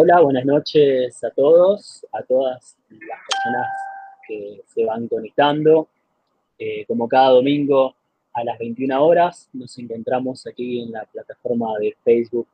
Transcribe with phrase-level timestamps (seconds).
[0.00, 3.66] Hola, buenas noches a todos, a todas las personas
[4.28, 5.88] que se van conectando.
[6.56, 7.96] Eh, como cada domingo
[8.32, 12.46] a las 21 horas nos encontramos aquí en la plataforma de Facebook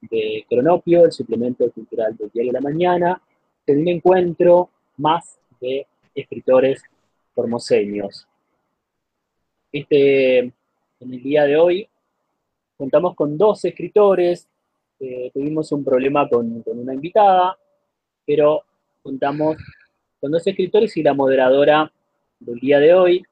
[0.00, 3.20] de Cronopio, el suplemento cultural del Diario de la Mañana,
[3.66, 6.84] en un encuentro más de escritores
[7.34, 8.28] formoseños.
[9.72, 10.52] Este, en
[11.00, 11.88] el día de hoy
[12.76, 14.48] contamos con dos escritores,
[15.32, 17.56] tuvimos un problema con, con, una invitada,
[18.24, 18.62] pero
[19.02, 19.56] contamos
[20.20, 21.92] con dos escritores y la moderadora
[22.38, 23.22] del día de hoy,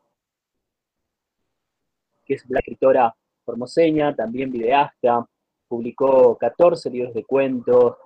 [2.25, 3.15] que es la escritora
[3.45, 5.27] formoseña, también videasta,
[5.69, 7.97] publicó 14 libros de cuentos,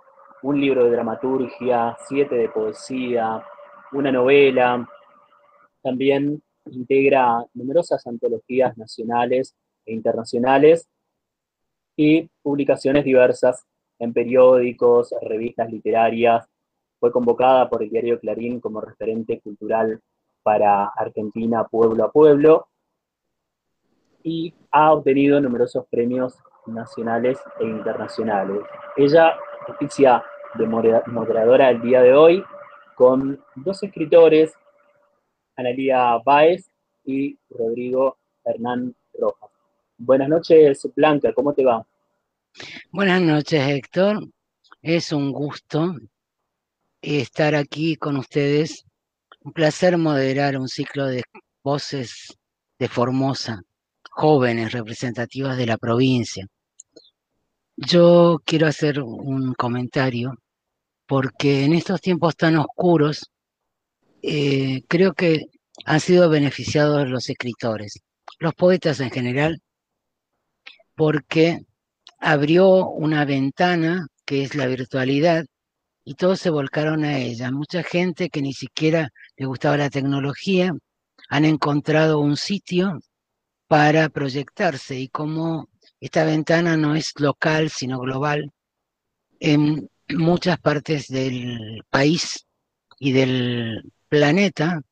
[0.42, 3.44] un libro de dramaturgia, siete de poesía,
[3.92, 4.88] una novela,
[5.82, 9.54] también integra numerosas antologías nacionales
[9.86, 10.88] e internacionales
[11.98, 13.66] y publicaciones diversas
[13.98, 16.48] en periódicos, revistas literarias.
[17.00, 20.00] Fue convocada por el diario Clarín como referente cultural
[20.44, 22.68] para Argentina pueblo a pueblo
[24.22, 28.60] y ha obtenido numerosos premios nacionales e internacionales.
[28.96, 30.22] Ella oficia
[30.54, 32.44] de moderadora el día de hoy
[32.94, 34.54] con dos escritores,
[35.56, 36.70] Analia Báez
[37.04, 39.47] y Rodrigo Hernán Rojas.
[40.00, 41.84] Buenas noches, Blanca, ¿cómo te va?
[42.92, 44.28] Buenas noches, Héctor.
[44.80, 45.96] Es un gusto
[47.02, 48.84] estar aquí con ustedes.
[49.40, 51.24] Un placer moderar un ciclo de
[51.64, 52.38] voces
[52.78, 53.60] de Formosa,
[54.08, 56.46] jóvenes representativas de la provincia.
[57.76, 60.34] Yo quiero hacer un comentario
[61.06, 63.32] porque en estos tiempos tan oscuros
[64.22, 65.46] eh, creo que
[65.84, 68.00] han sido beneficiados los escritores,
[68.38, 69.60] los poetas en general,
[70.98, 71.60] porque
[72.18, 75.46] abrió una ventana que es la virtualidad
[76.04, 77.52] y todos se volcaron a ella.
[77.52, 80.72] Mucha gente que ni siquiera le gustaba la tecnología
[81.28, 82.98] han encontrado un sitio
[83.68, 85.68] para proyectarse y como
[86.00, 88.50] esta ventana no es local sino global,
[89.38, 92.44] en muchas partes del país
[92.98, 94.82] y del planeta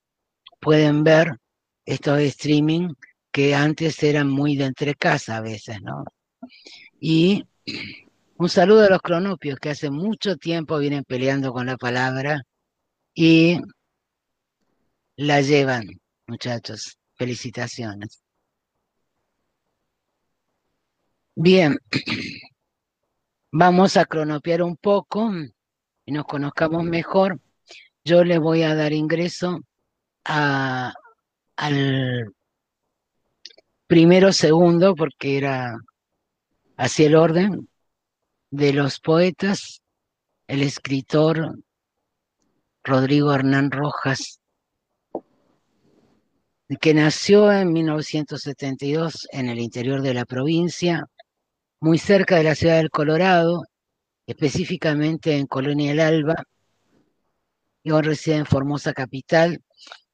[0.61, 1.37] pueden ver
[1.85, 2.91] estos streaming
[3.37, 6.05] que antes eran muy de entre casa a veces, ¿no?
[6.99, 7.45] Y
[8.39, 12.45] un saludo a los cronopios que hace mucho tiempo vienen peleando con la palabra
[13.13, 13.61] y
[15.17, 15.87] la llevan,
[16.27, 16.97] muchachos.
[17.19, 18.23] Felicitaciones.
[21.35, 21.77] Bien,
[23.53, 25.31] vamos a cronopiar un poco
[26.07, 27.39] y nos conozcamos mejor.
[28.03, 29.61] Yo le voy a dar ingreso
[30.25, 30.95] a,
[31.57, 32.33] al
[33.87, 35.77] primero segundo, porque era
[36.77, 37.69] así el orden
[38.51, 39.83] de los poetas,
[40.47, 41.59] el escritor
[42.85, 44.41] Rodrigo Hernán Rojas,
[46.81, 51.05] que nació en 1972 en el interior de la provincia,
[51.81, 53.63] muy cerca de la ciudad del Colorado,
[54.27, 56.45] específicamente en Colonia El Alba,
[57.85, 59.63] y hoy reside en Formosa Capital,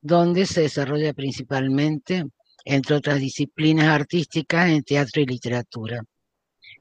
[0.02, 2.24] donde se desarrolla principalmente,
[2.64, 6.02] entre otras disciplinas artísticas, en teatro y literatura.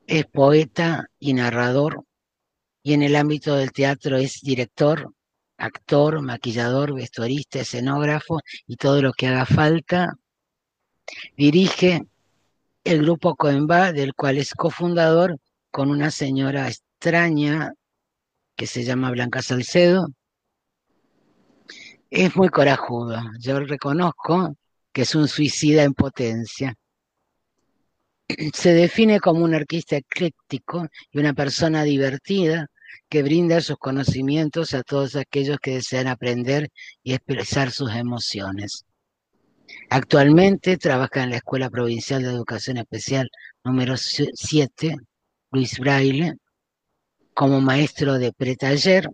[0.08, 2.04] Es poeta y narrador,
[2.84, 5.14] y en el ámbito del teatro es director,
[5.58, 10.14] actor, maquillador, vestuarista, escenógrafo y todo lo que haga falta.
[11.38, 12.04] Dirige
[12.84, 15.38] el grupo Coemba, del cual es cofundador
[15.70, 17.74] con una señora extraña
[18.56, 20.08] que se llama Blanca Salcedo.
[22.10, 24.56] Es muy corajudo, yo reconozco
[24.92, 26.76] que es un suicida en potencia.
[28.54, 32.68] Se define como un artista ecléctico y una persona divertida
[33.10, 36.70] que brinda sus conocimientos a todos aquellos que desean aprender
[37.04, 38.86] y expresar sus emociones.
[39.90, 43.30] Actualmente trabaja en la Escuela Provincial de Educación Especial
[43.64, 44.96] número 7,
[45.52, 46.34] Luis Braille,
[47.34, 49.08] como maestro de pretaller,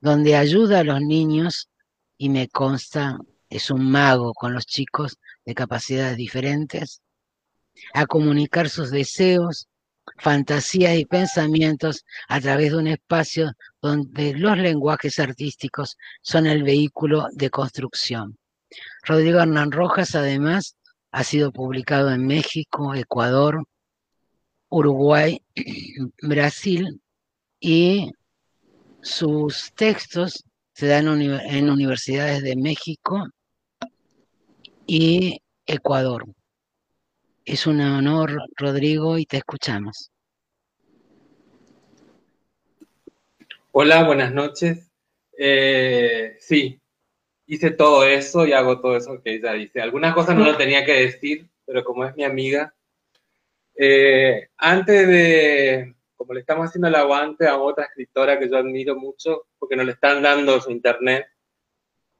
[0.00, 1.68] donde ayuda a los niños
[2.18, 3.18] y me consta
[3.48, 7.00] es un mago con los chicos de capacidades diferentes,
[7.94, 9.68] a comunicar sus deseos,
[10.18, 13.52] fantasías y pensamientos a través de un espacio
[13.82, 18.38] donde los lenguajes artísticos son el vehículo de construcción.
[19.02, 20.76] Rodrigo Hernán Rojas, además,
[21.10, 23.64] ha sido publicado en México, Ecuador,
[24.68, 25.42] Uruguay,
[26.22, 27.00] Brasil
[27.60, 28.10] y
[29.02, 30.44] sus textos
[30.74, 33.24] se dan en universidades de México
[34.86, 36.24] y Ecuador.
[37.44, 40.10] Es un honor, Rodrigo, y te escuchamos.
[43.72, 44.90] Hola, buenas noches.
[45.38, 46.80] Eh, sí,
[47.46, 49.80] hice todo eso y hago todo eso que ella dice.
[49.80, 52.74] Algunas cosas no lo tenía que decir, pero como es mi amiga,
[53.76, 58.96] eh, antes de, como le estamos haciendo el aguante a otra escritora que yo admiro
[58.96, 61.26] mucho, porque nos le están dando su internet,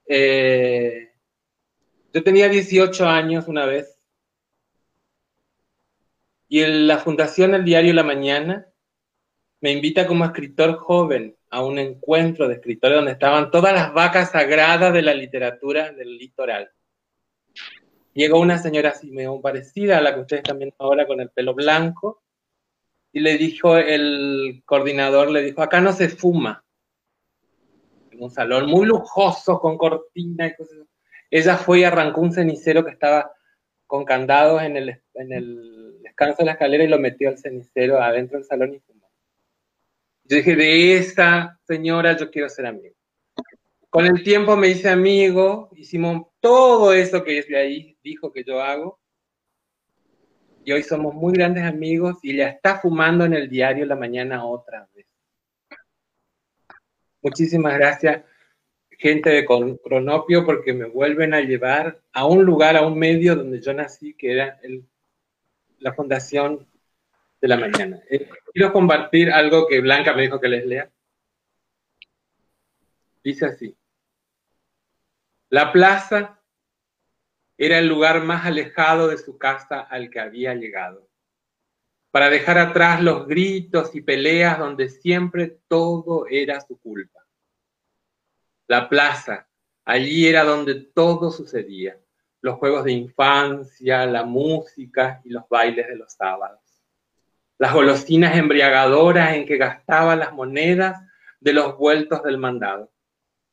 [0.06, 1.15] eh,
[2.16, 4.00] yo tenía 18 años una vez
[6.48, 8.72] y en la Fundación El Diario La Mañana
[9.60, 14.30] me invita como escritor joven a un encuentro de escritores donde estaban todas las vacas
[14.30, 16.70] sagradas de la literatura del litoral.
[18.14, 21.28] Llegó una señora así medio parecida a la que ustedes están viendo ahora con el
[21.28, 22.22] pelo blanco
[23.12, 26.64] y le dijo, el coordinador le dijo, acá no se fuma.
[28.10, 30.78] En un salón muy lujoso con cortina y cosas.
[31.30, 33.32] Ella fue y arrancó un cenicero que estaba
[33.86, 38.46] con candados en el, descanso de la escalera y lo metió al cenicero adentro del
[38.46, 39.10] salón y fumó.
[40.24, 42.94] Yo dije, de esa señora yo quiero ser amigo.
[43.90, 48.60] Con el tiempo me hice amigo, hicimos todo eso que desde ahí dijo que yo
[48.60, 48.98] hago.
[50.64, 54.44] Y hoy somos muy grandes amigos y ella está fumando en el diario la mañana
[54.44, 55.06] otra vez.
[57.22, 58.24] Muchísimas gracias,
[58.98, 63.60] gente de Cronopio, porque me vuelven a llevar a un lugar, a un medio donde
[63.60, 64.58] yo nací, que era
[65.78, 66.66] la Fundación
[67.40, 68.00] de la Mañana.
[68.10, 70.90] Eh, quiero compartir algo que Blanca me dijo que les lea.
[73.22, 73.76] Dice así.
[75.50, 76.40] La plaza
[77.58, 81.08] era el lugar más alejado de su casa al que había llegado,
[82.10, 87.25] para dejar atrás los gritos y peleas donde siempre todo era su culpa.
[88.68, 89.48] La plaza,
[89.84, 92.00] allí era donde todo sucedía,
[92.40, 96.60] los juegos de infancia, la música y los bailes de los sábados.
[97.58, 101.00] Las golosinas embriagadoras en que gastaba las monedas
[101.40, 102.90] de los vueltos del mandado,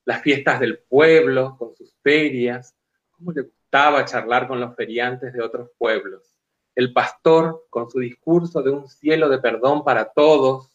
[0.06, 2.76] las fiestas del pueblo con sus ferias,
[3.12, 6.36] cómo le gustaba charlar con los feriantes de otros pueblos,
[6.76, 10.73] el pastor con su discurso de un cielo de perdón para todos,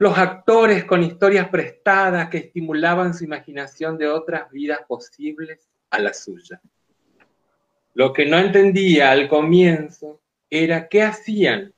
[0.00, 6.14] los actores con historias prestadas que estimulaban su imaginación de otras vidas posibles a la
[6.14, 6.58] suya.
[7.92, 11.74] Lo que no entendía al comienzo era qué hacían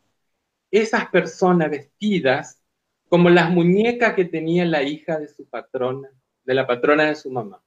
[0.70, 2.62] esas personas vestidas
[3.08, 6.08] como las muñecas que tenía la hija de su patrona,
[6.44, 7.60] de la patrona de su mamá,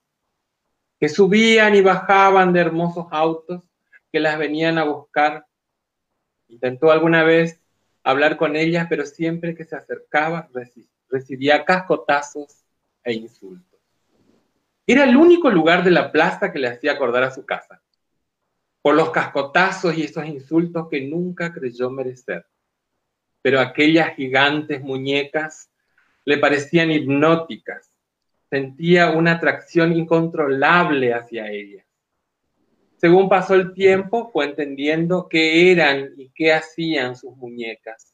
[0.98, 3.62] que subían y bajaban de hermosos autos
[4.10, 5.46] que las venían a buscar.
[6.48, 7.62] Intentó alguna vez
[8.06, 10.48] hablar con ellas, pero siempre que se acercaba
[11.10, 12.64] recibía cascotazos
[13.04, 13.80] e insultos.
[14.88, 17.82] Era el único lugar de la plaza que le hacía acordar a su casa
[18.84, 22.46] por los cascotazos y esos insultos que nunca creyó merecer.
[23.42, 25.72] Pero aquellas gigantes muñecas
[26.24, 27.92] le parecían hipnóticas.
[28.52, 31.85] Sentía una atracción incontrolable hacia ellas.
[32.98, 38.14] Según pasó el tiempo, fue entendiendo qué eran y qué hacían sus muñecas.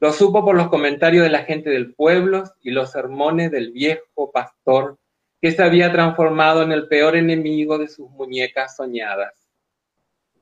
[0.00, 4.32] Lo supo por los comentarios de la gente del pueblo y los sermones del viejo
[4.32, 4.98] pastor
[5.40, 9.48] que se había transformado en el peor enemigo de sus muñecas soñadas.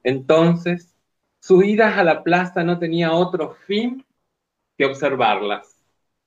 [0.03, 0.95] Entonces,
[1.41, 4.05] su ida a la plaza no tenía otro fin
[4.77, 5.77] que observarlas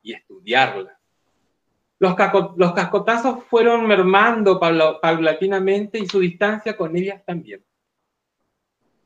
[0.02, 1.03] y estudiarlas.
[2.04, 2.16] Los,
[2.74, 7.64] cascotazos fueron mermando paulatinamente y su distancia con ellas también,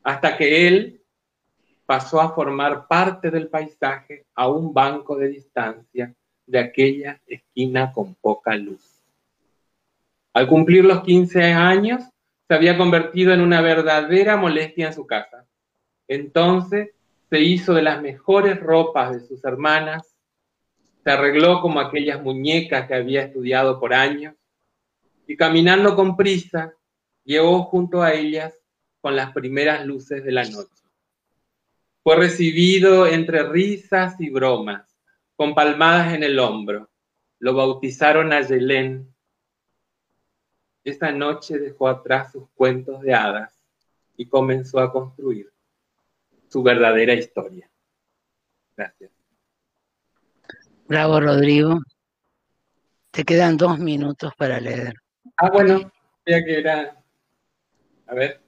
[0.02, 1.04] hasta que él
[1.86, 6.12] pasó a formar parte del paisaje a un banco de distancia
[6.48, 8.82] de aquella esquina con poca luz.
[10.34, 12.04] Al cumplir los 15 años,
[12.48, 15.46] se había convertido en una verdadera molestia en su casa.
[16.08, 16.96] Entonces
[17.30, 20.17] se hizo de las mejores ropas de sus hermanas,
[21.08, 24.36] se arregló como aquellas muñecas que había estudiado por años
[25.26, 26.74] y caminando con prisa
[27.24, 28.54] llegó junto a ellas
[29.00, 30.84] con las primeras luces de la noche.
[32.04, 35.00] Fue recibido entre risas y bromas,
[35.38, 36.90] con palmadas en el hombro.
[37.40, 39.10] Lo bautizaron a Yelén
[40.84, 43.58] esa noche dejó atrás sus cuentos de hadas
[44.18, 45.54] y comenzó a construir
[46.50, 47.72] su verdadera historia.
[48.76, 49.17] Gracias.
[50.88, 51.80] Bravo, Rodrigo.
[53.12, 54.94] Te quedan dos minutos para leer.
[55.38, 55.92] Ah, bueno,
[56.26, 57.04] ya que era.
[58.08, 58.42] A ver.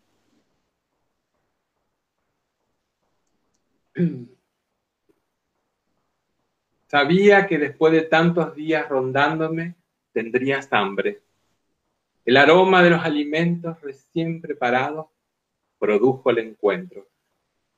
[6.88, 9.76] Sabía que después de tantos días rondándome,
[10.12, 11.22] tendrías hambre
[12.30, 15.08] el aroma de los alimentos recién preparados
[15.80, 17.08] produjo el encuentro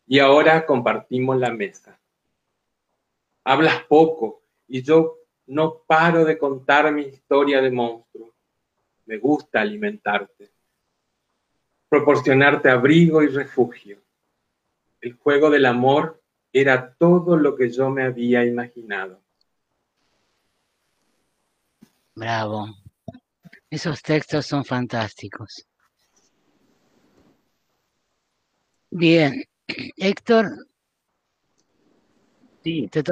[0.05, 1.97] y ahora compartimos la mesa.
[3.45, 4.40] Hablas poco
[4.71, 8.33] y yo no paro de contar mi historia de monstruo.
[9.05, 10.49] Me gusta alimentarte,
[11.89, 14.01] proporcionarte abrigo y refugio.
[15.01, 16.23] El juego del amor
[16.53, 19.21] era todo lo que yo me había imaginado.
[22.15, 22.67] Bravo.
[23.69, 25.67] Esos textos son fantásticos.
[28.89, 29.43] Bien,
[29.97, 30.45] Héctor.
[32.63, 32.87] Sí.
[32.89, 33.03] Te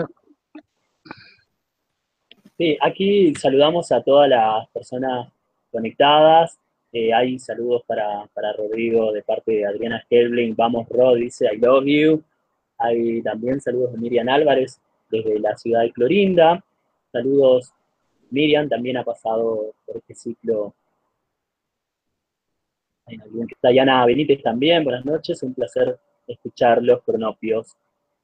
[2.60, 5.32] sí, aquí saludamos a todas las personas
[5.72, 6.60] conectadas.
[6.92, 10.56] Eh, hay saludos para, para, Rodrigo de parte de Adriana Helbling.
[10.56, 12.22] Vamos, Rod, dice I love you.
[12.78, 16.64] Hay también saludos de Miriam Álvarez desde la ciudad de Clorinda.
[17.12, 17.74] Saludos,
[18.30, 20.74] Miriam también ha pasado por este ciclo
[23.62, 25.98] Dayana Benítez también, buenas noches, un placer
[26.28, 27.76] escuchar los cronopios,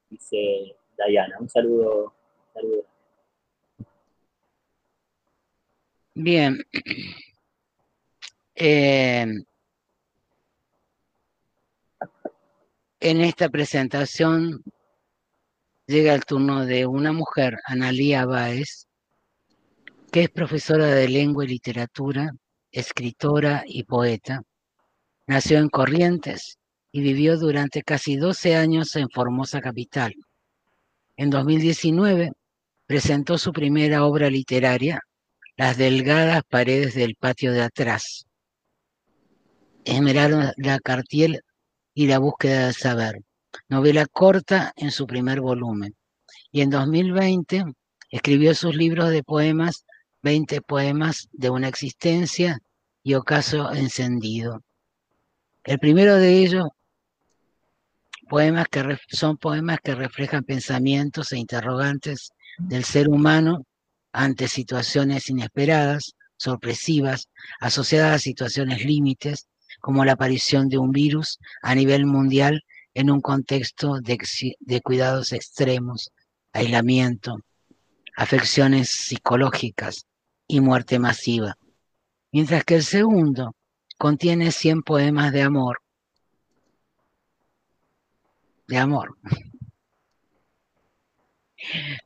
[0.08, 1.38] dice Dayana.
[1.40, 2.12] Un saludo.
[2.54, 2.95] saludo.
[6.16, 6.58] Bien.
[8.58, 9.26] Eh,
[13.00, 14.62] en esta presentación
[15.86, 18.86] llega el turno de una mujer, Analía Báez,
[20.10, 22.32] que es profesora de lengua y literatura,
[22.70, 24.40] escritora y poeta
[25.28, 26.56] Nació en Corrientes
[26.92, 30.14] y vivió durante casi 12 años en Formosa Capital.
[31.16, 32.32] En 2019
[32.86, 35.02] presentó su primera obra literaria,
[35.58, 38.26] Las delgadas paredes del patio de atrás.
[39.86, 41.40] Esmeralda Cartiel
[41.94, 43.22] y la búsqueda del saber,
[43.66, 45.96] novela corta en su primer volumen.
[46.52, 47.64] Y en 2020
[48.10, 49.86] escribió sus libros de poemas,
[50.20, 52.58] 20 poemas de una existencia
[53.02, 54.62] y ocaso encendido.
[55.64, 56.68] El primero de ellos,
[58.28, 63.64] poemas que son poemas que reflejan pensamientos e interrogantes del ser humano
[64.16, 67.28] ante situaciones inesperadas, sorpresivas,
[67.60, 69.46] asociadas a situaciones límites,
[69.78, 76.12] como la aparición de un virus a nivel mundial en un contexto de, cuidados extremos,
[76.54, 77.40] aislamiento,
[78.16, 80.06] afecciones psicológicas
[80.48, 81.58] y muerte masiva.
[82.32, 83.54] Mientras que el segundo
[83.98, 85.82] contiene 100 poemas de amor.
[88.66, 89.18] De amor.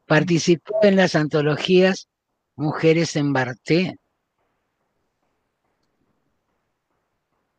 [0.07, 2.09] Participó en las antologías
[2.57, 3.97] Mujeres en Barté,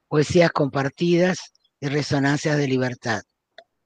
[0.08, 3.22] Poesías Compartidas y Resonancias de Libertad.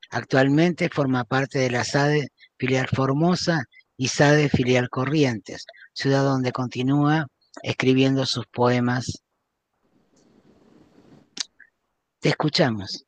[0.09, 3.63] Actualmente forma parte de la SADE filial Formosa
[3.95, 7.27] y SADE filial Corrientes, ciudad donde continúa
[7.63, 9.25] escribiendo sus poemas
[12.25, 13.05] te escuchamos.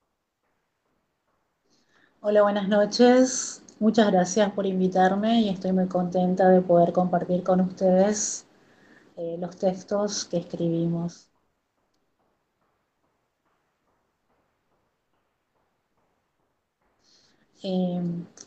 [2.21, 3.63] Hola, buenas noches.
[3.79, 8.47] Muchas gracias por invitarme y estoy muy contenta de poder compartir con ustedes
[9.15, 11.29] eh, los textos que escribimos.
[17.63, 18.01] Eh,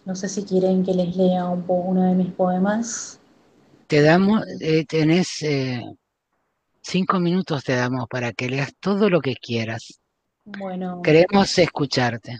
[0.04, 3.20] no sé si quieren que les lea un uno de mis poemas.
[3.86, 5.44] Te damos, eh, tenés
[6.80, 10.00] cinco minutos, te damos para que leas todo lo que quieras.
[10.44, 11.02] Bueno.
[11.02, 12.38] Queremos escucharte.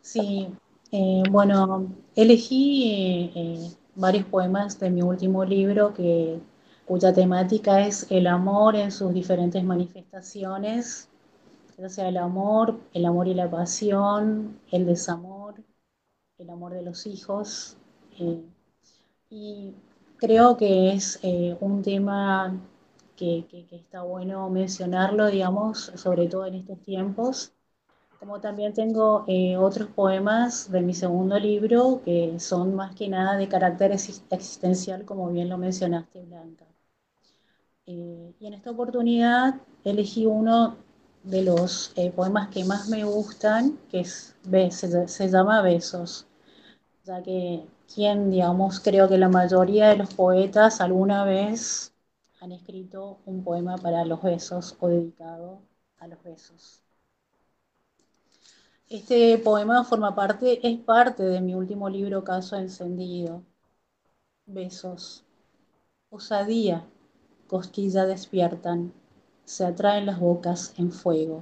[0.00, 0.48] Sí,
[0.96, 6.38] eh, bueno, elegí eh, varios poemas de mi último libro que,
[6.86, 11.08] cuya temática es el amor en sus diferentes manifestaciones,
[11.78, 15.56] o sea, el amor, el amor y la pasión, el desamor,
[16.38, 17.76] el amor de los hijos.
[18.20, 18.44] Eh,
[19.30, 19.74] y
[20.18, 21.18] creo que es
[21.60, 22.56] un tema
[23.16, 27.52] que, está bueno mencionarlo, digamos, sobre todo en estos tiempos.
[28.24, 33.36] Como también tengo eh, otros poemas de mi segundo libro que son más que nada
[33.36, 36.64] de carácter existencial, como bien lo mencionaste, Blanca.
[37.86, 40.76] Eh, y en esta oportunidad elegí uno
[41.22, 44.34] de los eh, poemas que más me gustan, que es,
[44.70, 46.26] se, se llama Besos,
[47.04, 51.94] ya que quien, digamos, creo que la mayoría de los poetas alguna vez
[52.40, 55.60] han escrito un poema para los besos o dedicado
[55.98, 56.83] a los besos.
[58.94, 63.42] Este poema forma parte, es parte de mi último libro Caso Encendido.
[64.46, 65.24] Besos.
[66.10, 66.84] Osadía,
[67.48, 68.92] cosquilla despiertan,
[69.44, 71.40] se atraen las bocas en fuego,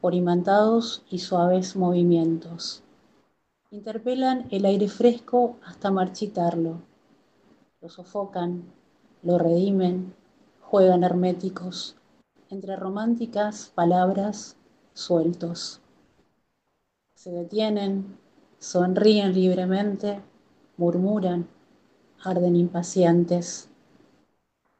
[0.00, 2.84] por imantados y suaves movimientos.
[3.72, 6.82] Interpelan el aire fresco hasta marchitarlo,
[7.80, 8.62] lo sofocan,
[9.24, 10.14] lo redimen,
[10.60, 11.96] juegan herméticos,
[12.50, 14.54] entre románticas palabras
[14.94, 15.80] sueltos.
[17.28, 18.16] Se detienen,
[18.58, 20.22] sonríen libremente,
[20.78, 21.46] murmuran,
[22.24, 23.68] arden impacientes,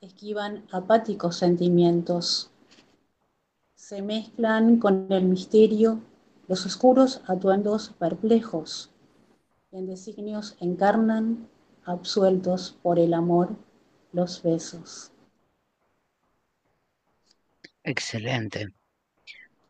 [0.01, 2.51] esquivan apáticos sentimientos,
[3.75, 6.01] se mezclan con el misterio
[6.47, 8.93] los oscuros atuendos perplejos,
[9.71, 11.51] en designios encarnan,
[11.85, 13.57] absueltos por el amor,
[14.13, 15.13] los besos.
[17.85, 18.69] Excelente.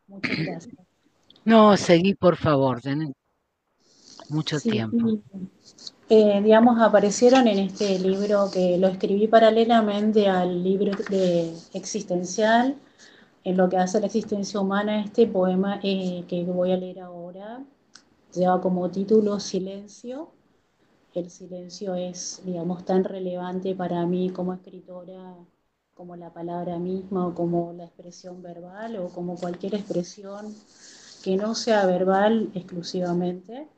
[0.07, 0.88] Muchas gracias.
[1.53, 2.99] No, seguí por favor, ten
[4.29, 5.13] mucho Sí, tiempo.
[6.09, 12.77] eh, digamos, aparecieron en este libro que lo escribí paralelamente al libro de existencial,
[13.45, 17.65] en lo que hace la existencia humana, este poema eh, que voy a leer ahora
[18.35, 20.31] lleva como título Silencio.
[21.15, 25.37] El silencio es, digamos, tan relevante para mí como escritora
[25.95, 30.55] como la palabra misma o como la expresión verbal o como cualquier expresión
[31.23, 33.69] que no sea verbal exclusivamente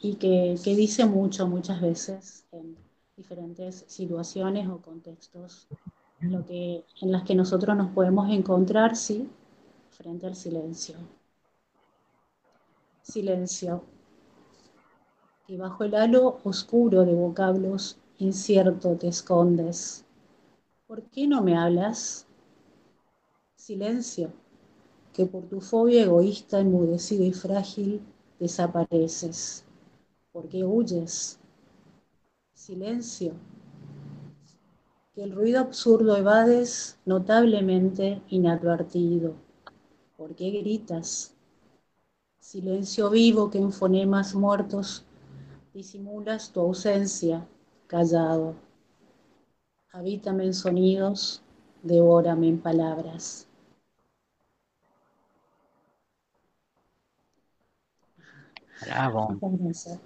[0.00, 2.76] y que, que dice mucho muchas veces en
[3.16, 5.68] diferentes situaciones o contextos
[6.20, 9.28] lo que, en las que nosotros nos podemos encontrar, sí,
[9.90, 10.96] frente al silencio.
[13.02, 13.84] Silencio.
[15.46, 20.04] Y bajo el halo oscuro de vocablos incierto te escondes.
[20.86, 22.26] ¿Por qué no me hablas?
[23.56, 24.32] Silencio,
[25.14, 28.02] que por tu fobia egoísta, enmudecido y frágil,
[28.40, 29.64] desapareces.
[30.32, 31.38] ¿Por qué huyes?
[32.52, 33.32] Silencio,
[35.14, 39.34] que el ruido absurdo evades notablemente inadvertido.
[40.16, 41.32] ¿Por qué gritas?
[42.40, 45.04] Silencio vivo que en fonemas muertos
[45.72, 47.46] disimulas tu ausencia,
[47.86, 48.54] callado.
[49.92, 51.40] Habítame en sonidos,
[51.84, 53.46] devórame en palabras.
[58.84, 59.40] Bravo.
[59.40, 59.98] Muchas gracias.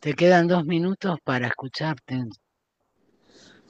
[0.00, 2.24] Te quedan dos minutos para escucharte.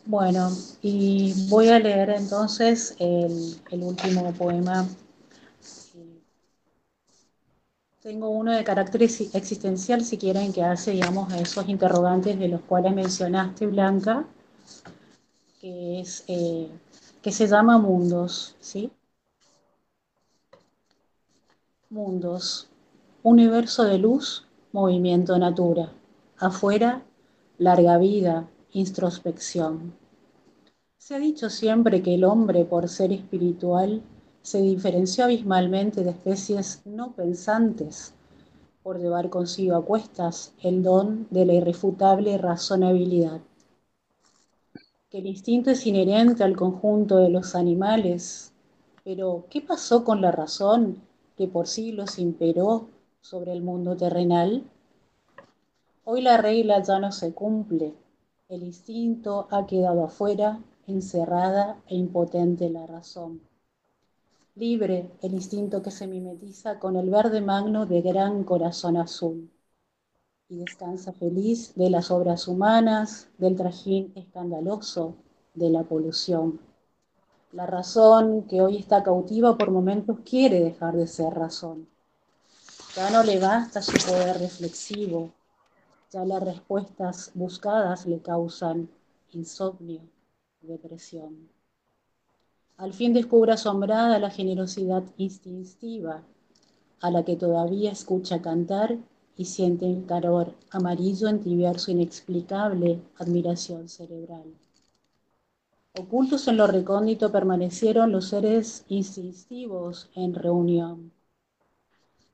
[0.06, 4.86] Bueno, y voy a leer entonces el, el último poema.
[8.00, 12.62] Tengo uno de carácter ex- existencial, si quieren, que hace, digamos, esos interrogantes de los
[12.62, 14.24] cuales mencionaste, Blanca,
[15.60, 16.68] que es eh,
[17.22, 18.90] que se llama Mundos, ¿sí?
[21.88, 22.68] Mundos,
[23.22, 25.92] universo de luz, movimiento natura.
[26.36, 27.04] Afuera,
[27.58, 29.94] larga vida, introspección.
[30.98, 34.02] Se ha dicho siempre que el hombre, por ser espiritual,
[34.42, 38.14] se diferenció abismalmente de especies no pensantes,
[38.82, 43.40] por llevar consigo a cuestas el don de la irrefutable razonabilidad.
[45.08, 48.52] Que el instinto es inherente al conjunto de los animales,
[49.04, 51.05] pero ¿qué pasó con la razón
[51.36, 52.88] que por siglos imperó
[53.20, 54.64] sobre el mundo terrenal?
[56.04, 57.94] Hoy la regla ya no se cumple.
[58.48, 63.40] El instinto ha quedado afuera, encerrada e impotente la razón.
[64.54, 69.50] Libre el instinto que se mimetiza con el verde magno de gran corazón azul
[70.48, 75.16] y descansa feliz de las obras humanas, del trajín escandaloso,
[75.54, 76.60] de la polución.
[77.56, 81.88] La razón que hoy está cautiva por momentos quiere dejar de ser razón.
[82.94, 85.32] Ya no le basta su poder reflexivo,
[86.12, 88.90] ya las respuestas buscadas le causan
[89.32, 90.02] insomnio,
[90.60, 91.48] depresión.
[92.76, 96.24] Al fin descubre asombrada la generosidad instintiva,
[97.00, 98.98] a la que todavía escucha cantar
[99.34, 104.44] y siente el calor amarillo entibiar su inexplicable admiración cerebral.
[105.98, 111.10] Ocultos en lo recóndito permanecieron los seres instintivos en reunión,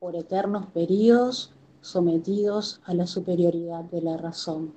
[0.00, 4.74] por eternos períodos sometidos a la superioridad de la razón.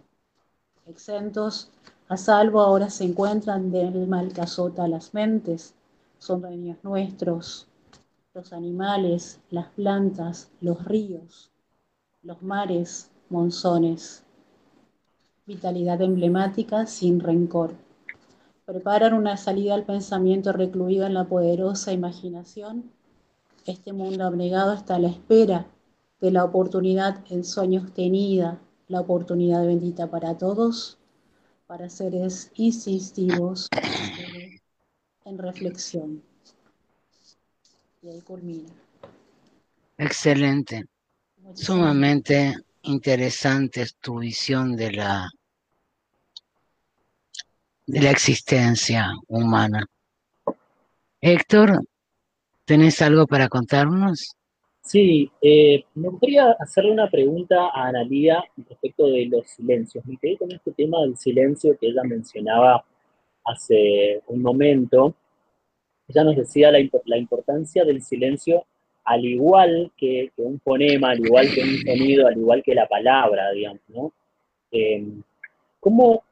[0.86, 1.72] Exentos,
[2.10, 5.74] a salvo ahora se encuentran del mal que azota las mentes,
[6.20, 7.68] son dueños nuestros,
[8.36, 11.50] los animales, las plantas, los ríos,
[12.22, 14.22] los mares, monzones.
[15.48, 17.85] Vitalidad emblemática sin rencor.
[18.66, 22.92] Preparan una salida al pensamiento recluido en la poderosa imaginación.
[23.68, 25.68] Este mundo abnegado está a la espera
[26.20, 30.98] de la oportunidad en sueños tenida, la oportunidad bendita para todos,
[31.68, 33.70] para seres instintivos
[35.26, 36.24] en reflexión.
[38.02, 38.70] Y ahí culmina.
[40.00, 40.86] Excelente.
[41.54, 45.30] Sumamente interesante es tu visión de la
[47.88, 49.86] de la existencia humana.
[51.22, 51.80] Héctor,
[52.66, 54.36] ¿tenés algo para contarnos?
[54.82, 60.06] Sí, eh, me gustaría hacerle una pregunta a Analía respecto de los silencios.
[60.06, 62.86] Me quedé con este tema del silencio que ella mencionaba
[63.46, 65.16] hace un momento.
[66.08, 68.66] Ella nos decía la, importancia del silencio
[69.06, 73.52] al igual que, un fonema, al igual que un sonido, al igual que la palabra,
[73.52, 74.14] digamos, ¿no?
[74.72, 75.04] Eh,
[75.80, 76.25] ¿Cómo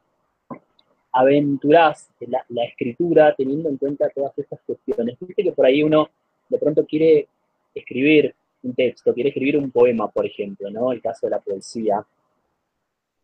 [1.13, 5.17] aventurás la, la, escritura teniendo en cuenta todas estas cuestiones?
[5.19, 6.09] Viste que por ahí uno
[6.49, 7.27] de pronto quiere
[7.73, 10.91] escribir un texto, quiere escribir un poema, por ejemplo, ¿no?
[10.91, 12.05] El caso de la poesía.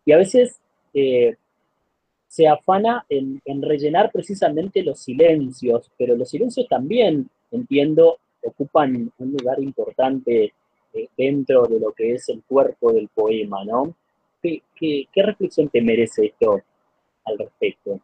[0.05, 0.59] Y a veces
[0.93, 1.35] eh,
[2.27, 9.61] se afana en, rellenar precisamente los silencios, pero los silencios también, entiendo, ocupan un lugar
[9.61, 10.53] importante
[10.93, 13.95] eh, dentro de lo que es el cuerpo del poema, ¿no?
[14.41, 16.61] ¿Qué, qué reflexión te merece esto
[17.25, 17.99] al respecto?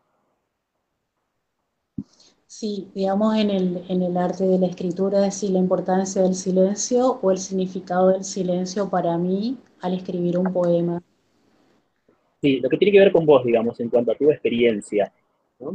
[2.47, 6.35] Sí, digamos en el, en el arte de la escritura, es decir, la importancia del
[6.35, 11.03] silencio o el significado del silencio para mí al escribir un poema.
[12.41, 15.11] Sí, lo que tiene que ver con vos, digamos, en cuanto a tu experiencia.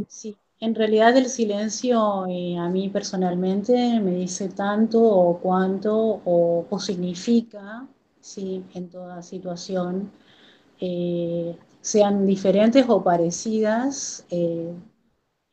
[0.09, 6.79] Sí, en realidad el silencio eh, a mí personalmente me dice tanto o cuánto o,
[6.79, 7.87] significa,
[8.21, 10.11] sí, en toda situación,
[10.81, 14.25] eh, sean diferentes o parecidas.
[14.31, 14.73] Eh,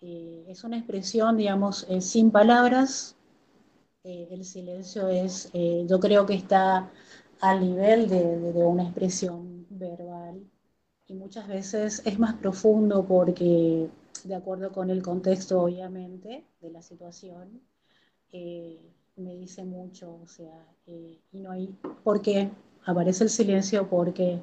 [0.01, 3.15] eh, es una expresión, digamos, eh, sin palabras.
[4.03, 6.89] El silencio es, yo creo que está
[7.41, 10.41] al nivel de, una expresión verbal
[11.07, 13.89] y muchas veces es más profundo porque,
[14.23, 17.59] de acuerdo con el contexto, obviamente, de la situación,
[18.31, 22.49] me dice mucho, o sea, y no hay, ¿por qué?
[22.85, 24.41] Aparece el silencio porque,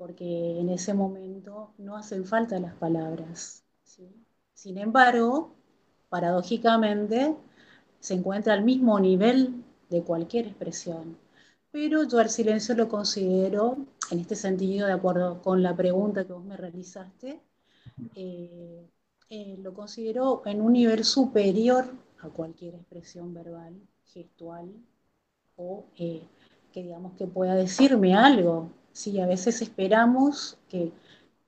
[0.00, 4.08] porque en ese momento no hacen falta las palabras, ¿sí?
[4.54, 5.52] Sin embargo,
[6.08, 7.36] paradójicamente,
[7.98, 11.18] se encuentra al mismo nivel de cualquier expresión.
[11.70, 13.76] Pero yo el silencio lo considero,
[14.10, 17.38] en este sentido, de acuerdo con la pregunta que vos me realizaste,
[18.14, 18.88] eh,
[19.28, 21.84] eh, lo considero en un nivel superior
[22.20, 23.74] a cualquier expresión verbal,
[24.06, 24.72] gestual
[25.56, 26.22] o eh,
[26.72, 28.79] que digamos que pueda decirme algo.
[28.92, 30.92] Sí, a veces esperamos que,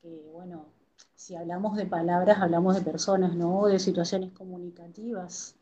[0.01, 0.67] que bueno,
[1.15, 3.67] si hablamos de palabras, hablamos de personas, ¿no?
[3.67, 5.57] De situaciones comunicativas.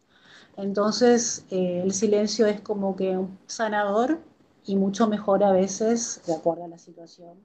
[0.57, 4.21] Entonces, eh, el silencio es como que un sanador
[4.65, 7.39] y mucho mejor a veces, de acuerdo a la situación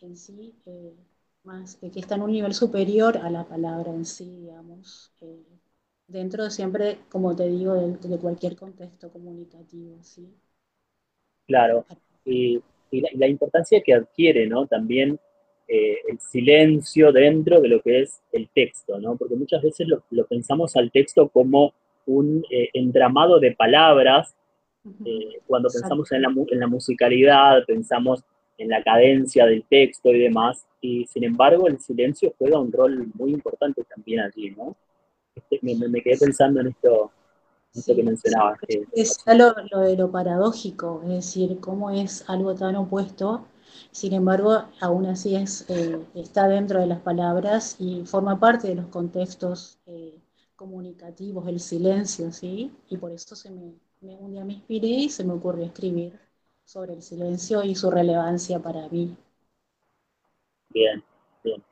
[0.00, 0.94] en sí, eh,
[1.44, 5.44] más que está en un nivel superior a la palabra en sí, digamos, eh,
[6.06, 10.34] dentro de siempre, como te digo, de, cualquier contexto comunicativo, ¿sí?
[11.46, 11.84] Claro,
[12.24, 12.62] y,
[13.00, 14.66] la, y la importancia que adquiere, ¿no?
[14.66, 15.18] También
[15.68, 19.16] eh, el silencio dentro de lo que es el texto, ¿no?
[19.16, 21.72] Porque muchas veces lo, pensamos al texto como
[22.04, 24.34] un eh, entramado de palabras,
[25.04, 28.24] eh, cuando pensamos en la, en la, musicalidad, pensamos
[28.58, 33.06] en la cadencia del texto y demás, y sin embargo el silencio juega un rol
[33.14, 34.76] muy importante también allí, ¿no?
[35.34, 37.12] Este, me, quedé pensando en esto,
[37.86, 38.58] que mencionabas.
[38.92, 43.46] es lo, lo de lo paradójico, es decir, cómo es algo tan opuesto
[43.90, 48.74] sin embargo, aún así es, eh, está dentro de las palabras y forma parte de
[48.76, 50.18] los contextos eh,
[50.56, 52.70] comunicativos, el silencio, ¿sí?
[52.88, 56.18] Y por eso se me, un día me inspiré y se me ocurrió escribir
[56.64, 59.14] sobre el silencio y su relevancia para mí.
[60.70, 61.02] Bien,
[61.44, 61.62] bien.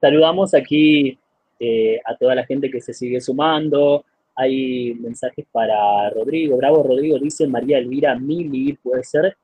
[0.00, 1.18] Saludamos aquí
[1.58, 4.04] eh, a toda la gente que se sigue sumando.
[4.40, 6.56] Hay mensajes para Rodrigo.
[6.56, 9.36] Bravo, Rodrigo, dice María Elvira Mili, puede ser.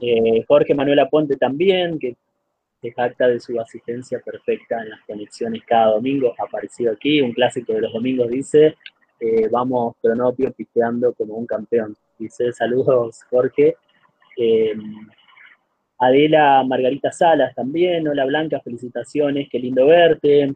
[0.00, 2.16] Eh, Jorge Manuel Aponte también, que
[2.80, 7.32] se jacta de su asistencia perfecta en las conexiones cada domingo, ha aparecido aquí, un
[7.32, 8.76] clásico de los domingos dice,
[9.20, 11.96] eh, vamos Cronopio pisteando como un campeón.
[12.18, 13.76] Dice, saludos Jorge.
[14.36, 14.74] Eh,
[15.98, 20.54] Adela Margarita Salas también, hola Blanca, felicitaciones, qué lindo verte.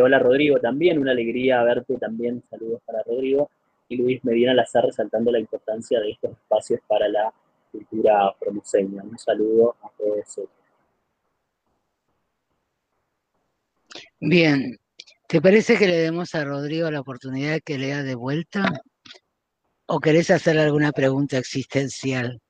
[0.00, 3.50] Hola Rodrigo también, una alegría verte también, saludos para Rodrigo.
[3.88, 7.32] Y Luis Medina Lazar resaltando la importancia de estos espacios para la
[7.70, 9.02] cultura promoseña.
[9.02, 10.48] Un saludo a todos.
[14.20, 14.76] Bien,
[15.28, 18.64] ¿te parece que le demos a Rodrigo la oportunidad de que lea de vuelta?
[19.86, 22.40] ¿O querés hacer alguna pregunta existencial?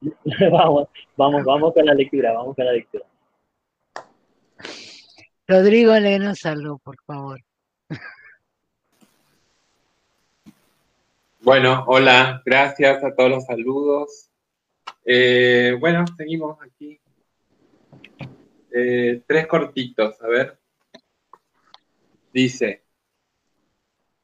[0.50, 3.06] vamos, vamos, vamos con la lectura, vamos con la lectura.
[5.46, 7.40] Rodrigo, léenos algo, por favor.
[11.40, 14.30] Bueno, hola, gracias a todos los saludos.
[15.04, 16.98] Eh, bueno, seguimos aquí.
[18.70, 20.58] Eh, tres cortitos, a ver.
[22.32, 22.82] Dice,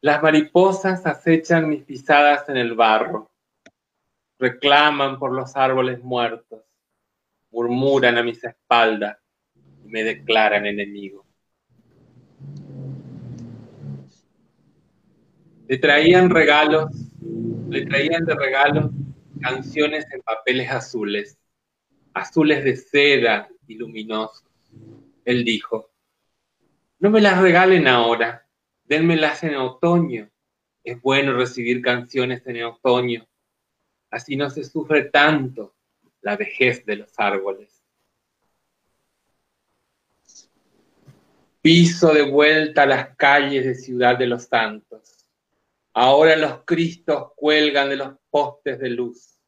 [0.00, 3.30] Las mariposas acechan mis pisadas en el barro,
[4.38, 6.64] reclaman por los árboles muertos,
[7.50, 9.18] murmuran a mis espaldas
[9.90, 11.26] me declaran enemigo.
[15.68, 16.90] Le traían regalos,
[17.68, 18.90] le traían de regalo
[19.40, 21.38] canciones en papeles azules,
[22.14, 24.44] azules de seda y luminosos.
[25.24, 25.90] Él dijo,
[26.98, 28.46] no me las regalen ahora,
[28.85, 30.31] denmelas en otoño.
[30.83, 33.26] Es bueno recibir canciones en otoño.
[34.11, 35.76] Así no se sufre tanto
[36.20, 37.80] la vejez de los árboles.
[41.62, 45.27] Piso de vuelta las calles de Ciudad de los Santos.
[45.92, 49.38] Ahora los cristos cuelgan de los postes de luz.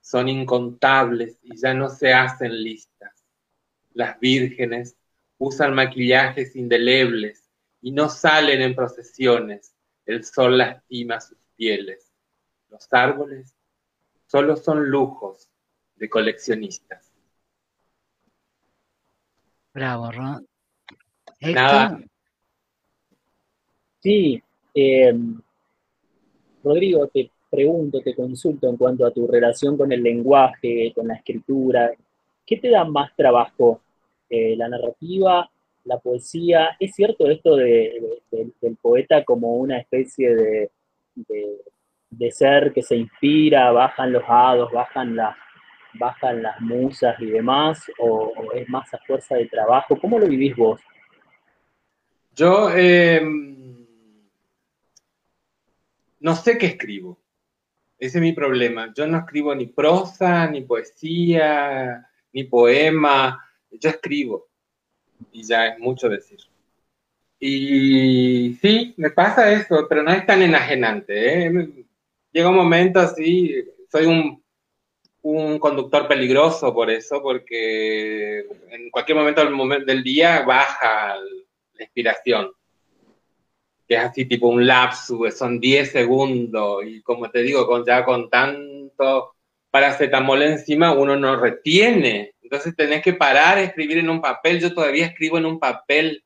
[0.00, 3.12] Son incontables y ya no se hacen listas.
[3.92, 4.96] Las vírgenes
[5.36, 7.50] usan maquillajes indelebles
[7.82, 9.74] y no salen en procesiones.
[10.06, 12.10] El sol lastima sus pieles.
[12.70, 13.54] Los árboles
[14.26, 15.50] solo son lujos
[15.96, 17.12] de coleccionistas.
[19.74, 20.49] Bravo, Ron.
[21.40, 21.98] Nada.
[24.00, 24.42] Sí,
[24.74, 25.14] eh,
[26.62, 31.14] Rodrigo, te pregunto, te consulto en cuanto a tu relación con el lenguaje, con la
[31.14, 31.90] escritura.
[32.46, 33.80] ¿Qué te da más trabajo?
[34.28, 35.50] Eh, ¿La narrativa,
[35.84, 36.76] la poesía?
[36.78, 40.70] ¿Es cierto esto de, de, del poeta como una especie de,
[42.10, 45.36] de, ser que se inspira, bajan los hados, bajan, la,
[45.94, 47.90] bajan las musas y demás?
[47.98, 49.98] ¿O, o es más a fuerza de trabajo?
[50.00, 50.80] ¿Cómo lo vivís vos?
[52.40, 53.20] Yo eh,
[56.20, 57.20] no sé qué escribo.
[57.98, 58.90] Ese es mi problema.
[58.96, 63.46] Yo no escribo ni prosa, ni poesía, ni poema.
[63.70, 64.48] Yo escribo.
[65.32, 66.38] Y ya es mucho decir.
[67.38, 71.44] Y sí, me pasa eso, pero no es tan enajenante.
[71.44, 71.84] ¿eh?
[72.32, 73.54] Llega un momento así,
[73.92, 74.42] soy un,
[75.20, 79.44] un, conductor peligroso por eso, porque en cualquier momento
[79.84, 81.18] del día baja
[81.80, 82.52] la inspiración
[83.90, 88.04] que es así tipo un lapsus, son 10 segundos, y como te digo, con, ya
[88.04, 89.34] con tanto
[89.68, 92.34] paracetamol encima, uno no retiene.
[92.40, 94.60] Entonces tenés que parar, escribir en un papel.
[94.60, 96.24] Yo todavía escribo en un papel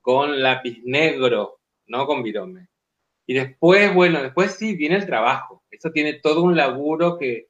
[0.00, 2.66] con lápiz negro, no con virome.
[3.24, 5.62] Y después, bueno, después sí viene el trabajo.
[5.70, 7.46] Eso tiene todo un laburo que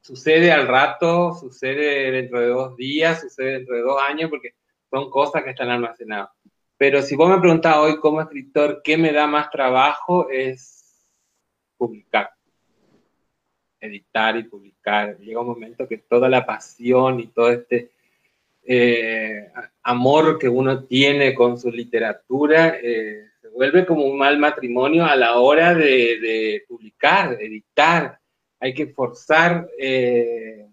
[0.00, 4.54] sucede al rato, sucede dentro de dos días, sucede dentro de dos años, porque
[4.90, 6.30] son cosas que están almacenadas.
[6.78, 10.76] Pero si vos me preguntás hoy como escritor qué me da más trabajo es
[11.76, 12.30] publicar,
[13.80, 15.16] editar y publicar.
[15.18, 17.92] Llega un momento que toda la pasión y todo este
[18.62, 19.50] eh,
[19.82, 25.16] amor que uno tiene con su literatura eh, se vuelve como un mal matrimonio a
[25.16, 28.18] la hora de, de publicar, editar.
[28.60, 30.66] Hay que forzar eh,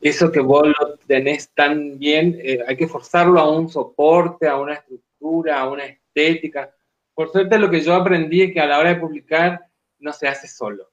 [0.00, 4.56] eso que vos lo tenés tan bien, eh, hay que forzarlo a un soporte, a
[4.56, 6.74] una estructura, a una estética.
[7.14, 9.60] Por suerte lo que yo aprendí es que a la hora de publicar
[9.98, 10.88] no se hace solo.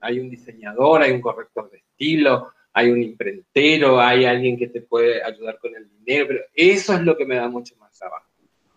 [0.00, 4.80] Hay un diseñador, hay un corrector de estilo, hay un imprentero, hay alguien que te
[4.80, 8.28] puede ayudar con el dinero, pero eso es lo que me da mucho más trabajo.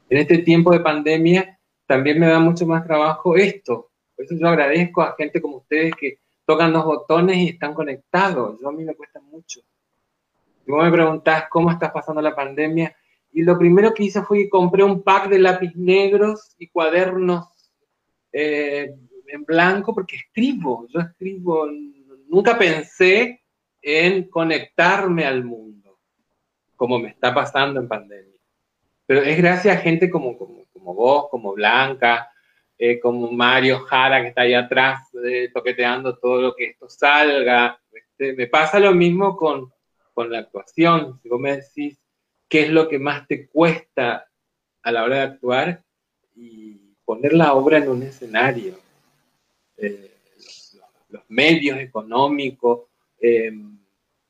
[0.09, 3.89] En este tiempo de pandemia también me da mucho más trabajo esto.
[4.15, 8.59] Por eso yo agradezco a gente como ustedes que tocan dos botones y están conectados.
[8.61, 9.61] Yo a mí me cuesta mucho.
[10.65, 12.95] Y vos me preguntás cómo estás pasando la pandemia.
[13.31, 17.47] Y lo primero que hice fue que compré un pack de lápiz negros y cuadernos
[18.31, 18.95] eh,
[19.27, 20.87] en blanco porque escribo.
[20.89, 21.67] Yo escribo.
[22.27, 23.41] Nunca pensé
[23.81, 25.75] en conectarme al mundo
[26.75, 28.39] como me está pasando en pandemia.
[29.05, 32.31] Pero es gracias a gente como, como, como vos, como Blanca,
[32.77, 37.79] eh, como Mario Jara que está ahí atrás eh, toqueteando todo lo que esto salga.
[37.91, 39.71] Este, me pasa lo mismo con,
[40.13, 41.19] con la actuación.
[41.21, 41.97] Si vos me decís
[42.49, 44.27] qué es lo que más te cuesta
[44.81, 45.83] a la hora de actuar
[46.35, 48.77] y poner la obra en un escenario,
[49.77, 50.11] eh,
[51.09, 52.81] los, medios económicos,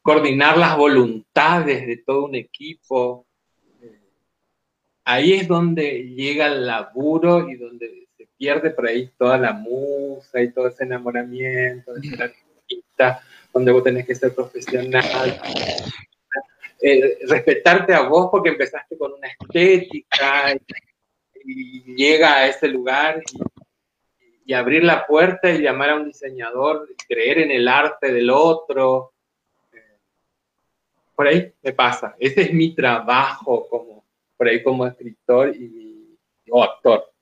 [0.01, 3.25] coordinar las voluntades de todo un equipo.
[5.03, 8.04] Ahí es donde llega el laburo y donde
[8.37, 13.21] pierde por ahí toda la musa y todo ese enamoramiento de ser artista,
[13.53, 15.03] donde vos tenés que ser profesional.
[16.81, 20.53] Eh, respetarte a vos porque empezaste con una estética
[21.43, 23.21] y, llega a ese lugar
[24.45, 29.13] y, abrir la puerta y llamar a un diseñador, creer en el arte del otro.
[29.73, 29.97] Eh,
[31.15, 32.15] por ahí me pasa.
[32.19, 34.05] Ese es mi trabajo como,
[34.37, 36.19] por ahí como escritor y,
[36.49, 37.14] o actor.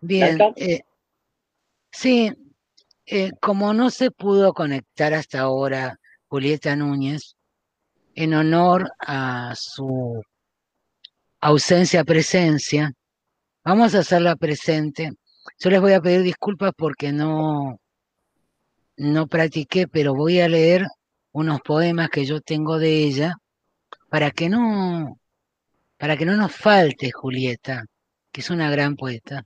[0.00, 0.80] Bien, eh,
[1.92, 2.32] sí,
[3.06, 7.34] eh, como no se pudo conectar hasta ahora Julieta Núñez,
[8.14, 10.22] en honor a su
[11.40, 12.92] ausencia-presencia,
[13.64, 15.12] vamos a hacerla presente.
[15.58, 17.78] Yo les voy a pedir disculpas porque no,
[18.96, 20.86] no practiqué, pero voy a leer
[21.32, 23.34] unos poemas que yo tengo de ella
[24.08, 25.18] para que no,
[25.98, 27.84] para que no nos falte Julieta,
[28.32, 29.44] que es una gran poeta.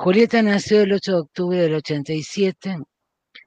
[0.00, 2.76] Julieta nació el 8 de octubre del 87,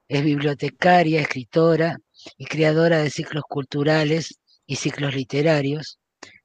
[0.06, 1.96] es bibliotecaria, escritora
[2.36, 5.98] y creadora de ciclos culturales y ciclos literarios,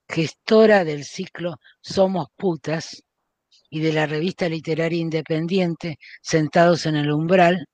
[0.08, 3.04] gestora del ciclo Somos Putas
[3.70, 7.66] y de la revista literaria independiente Sentados en el Umbral.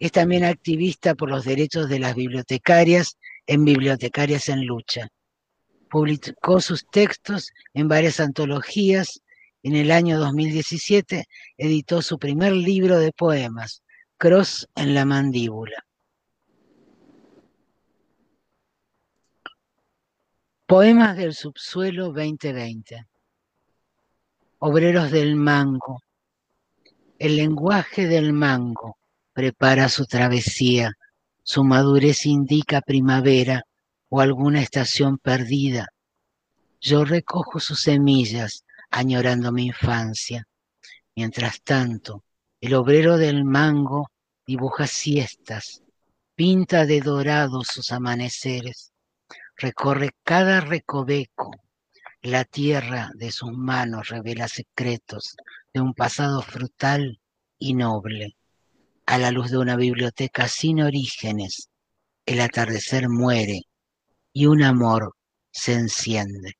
[0.00, 5.08] Es también activista por los derechos de las bibliotecarias en Bibliotecarias en Lucha.
[5.90, 9.20] Publicó sus textos en varias antologías
[9.64, 11.24] en el año 2017
[11.56, 13.82] editó su primer libro de poemas,
[14.18, 15.86] Cross en la mandíbula.
[20.66, 23.06] Poemas del subsuelo 2020.
[24.58, 26.02] Obreros del mango.
[27.18, 28.98] El lenguaje del mango
[29.32, 30.92] prepara su travesía.
[31.42, 33.62] Su madurez indica primavera
[34.10, 35.88] o alguna estación perdida.
[36.80, 38.63] Yo recojo sus semillas
[38.94, 40.46] añorando mi infancia.
[41.16, 42.24] Mientras tanto,
[42.60, 44.10] el obrero del mango
[44.46, 45.82] dibuja siestas,
[46.36, 48.92] pinta de dorado sus amaneceres,
[49.56, 51.50] recorre cada recoveco,
[52.22, 55.36] la tierra de sus manos revela secretos
[55.72, 57.20] de un pasado frutal
[57.58, 58.36] y noble.
[59.06, 61.68] A la luz de una biblioteca sin orígenes,
[62.26, 63.62] el atardecer muere
[64.32, 65.16] y un amor
[65.50, 66.54] se enciende.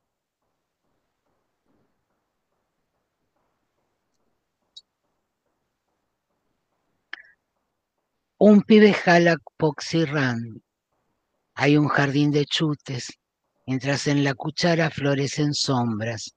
[8.50, 10.62] Un pibe jala poxirrán.
[11.54, 13.18] Hay un jardín de chutes,
[13.66, 16.34] mientras en la cuchara florecen sombras.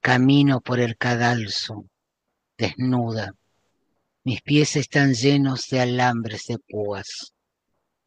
[0.00, 1.86] Camino por el cadalso,
[2.56, 3.34] desnuda.
[4.22, 7.34] Mis pies están llenos de alambres de púas.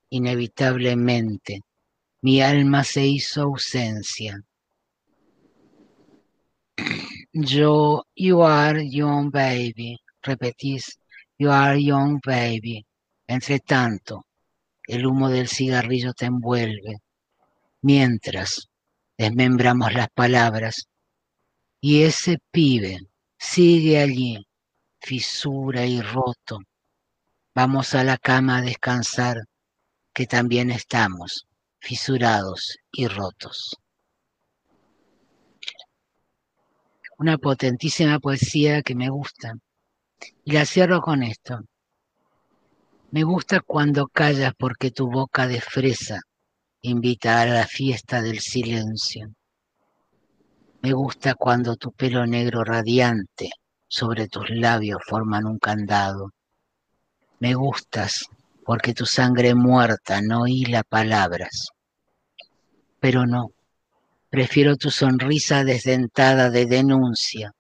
[0.09, 1.59] Inevitablemente,
[2.21, 4.41] mi alma se hizo ausencia.
[7.33, 10.97] Yo, you are young baby, repetís,
[11.37, 12.85] you are young baby.
[13.27, 14.25] Entre tanto,
[14.87, 16.97] el humo del cigarrillo te envuelve,
[17.81, 18.69] mientras
[19.17, 20.87] desmembramos las palabras,
[21.79, 22.99] y ese pibe
[23.37, 24.45] sigue allí,
[24.99, 26.59] fisura y roto.
[27.55, 29.43] Vamos a la cama a descansar,
[30.13, 31.47] que también estamos
[31.79, 33.77] fisurados y rotos.
[37.17, 39.53] Una potentísima poesía que me gusta.
[40.45, 41.59] Y la cierro con esto.
[43.13, 46.19] Me gusta cuando callas porque tu boca de fresa
[46.81, 49.31] invita a la fiesta del silencio.
[50.81, 53.51] Me gusta cuando tu pelo negro radiante
[53.87, 56.31] sobre tus labios forman un candado.
[57.39, 58.25] Me gustas
[58.65, 61.67] porque tu sangre muerta no hila palabras.
[62.99, 63.51] Pero no,
[64.31, 67.51] prefiero tu sonrisa desdentada de denuncia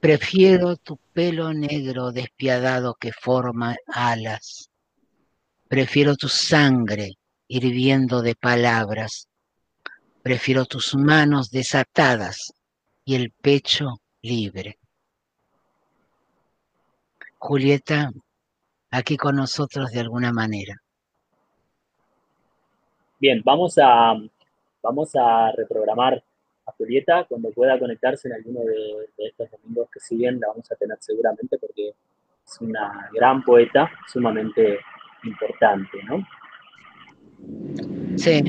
[0.00, 4.70] Prefiero tu pelo negro despiadado que forma alas.
[5.66, 7.14] Prefiero tu sangre
[7.48, 9.28] hirviendo de palabras.
[10.22, 12.52] Prefiero tus manos desatadas
[13.04, 14.78] y el pecho libre.
[17.38, 18.10] Julieta,
[18.90, 20.76] aquí con nosotros de alguna manera.
[23.18, 24.14] Bien, vamos a,
[24.80, 26.22] vamos a reprogramar
[26.68, 30.76] a Julieta cuando pueda conectarse en alguno de, estos domingos que siguen, la vamos a
[30.76, 34.78] tener seguramente porque es una gran poeta, sumamente
[35.24, 36.26] importante, ¿no?
[38.16, 38.42] Sí,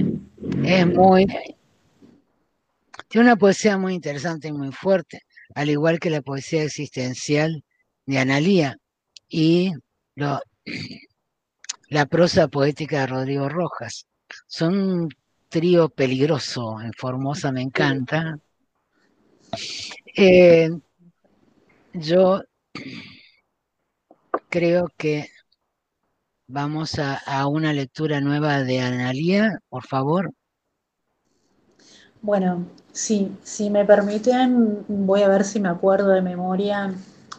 [0.64, 1.26] es muy...
[3.08, 5.22] Tiene una poesía muy interesante y muy fuerte,
[5.56, 7.64] al igual que la poesía existencial
[8.06, 8.78] de Analía
[9.28, 9.72] y
[10.16, 10.40] lo,
[11.88, 14.06] la prosa poética de Rodrigo Rojas.
[14.48, 15.10] Son
[15.50, 18.40] trío peligroso en Formosa, me encanta.
[20.16, 20.70] Eh,
[21.94, 22.42] yo
[24.50, 25.30] creo que
[26.48, 30.32] vamos a, una lectura nueva de Analía, por favor.
[32.22, 36.94] Bueno, sí, si me permiten, voy a ver si me acuerdo de memoria.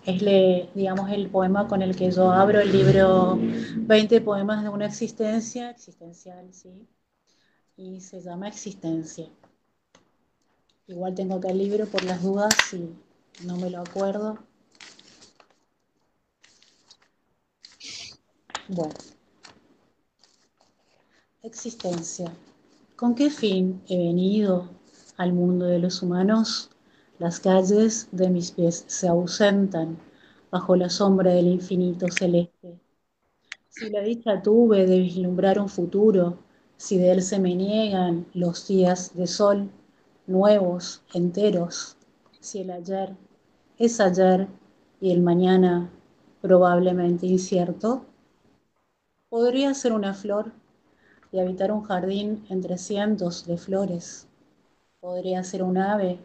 [0.07, 4.71] Es, le, digamos, el poema con el que yo abro el libro 20 poemas de
[4.71, 6.89] una existencia, existencial, sí,
[7.81, 9.27] y se llama Existencia.
[10.87, 12.91] Igual tengo acá el libro por las dudas si,
[13.47, 14.39] no me lo acuerdo.
[18.69, 18.95] Bueno.
[21.43, 22.31] Existencia.
[22.97, 24.69] ¿Con qué fin he venido
[25.17, 26.71] al mundo de los humanos?
[27.19, 29.99] Las calles de mis pies se ausentan
[30.51, 32.79] bajo la sombra del infinito celeste.
[33.71, 36.50] Si la dicha tuve de vislumbrar un futuro,
[36.81, 39.71] si de él se me niegan los días de sol,
[40.27, 41.99] nuevos, enteros,
[42.41, 43.15] si el ayer
[43.79, 44.49] es ayer
[44.99, 45.91] y el mañana
[46.41, 48.07] probablemente incierto,
[49.29, 50.53] podría ser una flor
[51.31, 54.27] y habitar un jardín entre cientos de flores.
[55.03, 56.19] Podría ser un ave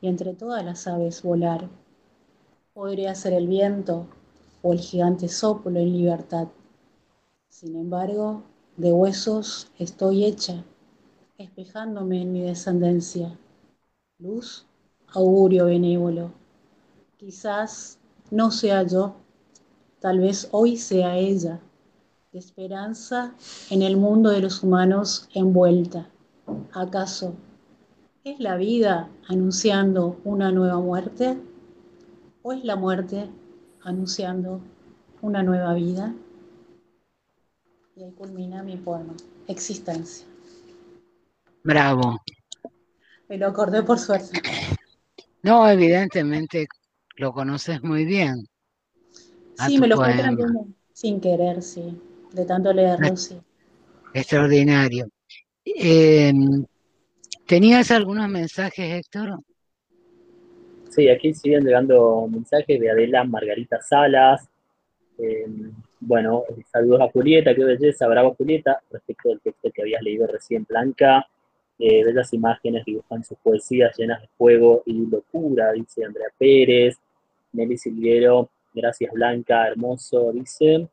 [0.00, 1.68] y entre todas las aves volar.
[2.74, 4.08] Podría ser el viento
[4.62, 6.48] o el gigante soplo en libertad.
[7.48, 8.42] Sin embargo,
[8.76, 10.64] de huesos estoy hecha,
[11.36, 13.38] espejándome en mi descendencia.
[14.18, 14.66] Luz,
[15.08, 16.32] augurio benévolo.
[17.18, 17.98] Quizás
[18.30, 19.14] no sea yo,
[20.00, 21.60] tal vez hoy sea ella
[22.32, 23.34] de esperanza
[23.68, 26.08] en el mundo de los humanos envuelta.
[26.72, 27.34] ¿Acaso
[28.24, 31.38] es la vida anunciando una nueva muerte?
[32.42, 33.28] ¿O es la muerte
[33.82, 34.60] anunciando
[35.20, 36.14] una nueva vida?
[37.96, 39.14] Y ahí culmina mi poema,
[39.48, 40.26] Existencia.
[41.62, 42.18] Bravo.
[43.28, 44.40] Me lo acordé por suerte.
[45.42, 46.66] No, evidentemente
[47.16, 48.46] lo conoces muy bien.
[49.56, 52.00] Sí, me lo fui aprendiendo sin querer, sí
[52.32, 53.38] de tanto leerlo, sí.
[54.14, 55.08] Extraordinario.
[55.64, 56.64] Em,
[57.46, 59.38] ¿Tenías algunos mensajes, Héctor?
[60.90, 64.48] Sí, aquí siguen llegando mensajes de Adela Margarita Salas.
[65.18, 65.72] Em,
[66.04, 70.66] bueno, saludos a Julieta, qué belleza, bravo Julieta, respecto del texto que habías leído recién,
[70.68, 71.28] Blanca.
[71.78, 76.98] Eh, bellas imágenes dibujan sus poesías llenas de fuego y locura, dice Andrea Pérez.
[77.52, 80.88] Nelly Silviero, gracias Blanca, hermoso, dice.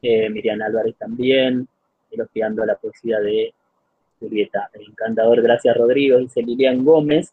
[0.00, 1.66] Eh, Miriam Álvarez también,
[2.10, 3.52] elogiando la poesía de
[4.20, 4.70] Julieta.
[4.74, 7.32] encantador, gracias Rodrigo, dice Lilian Gómez.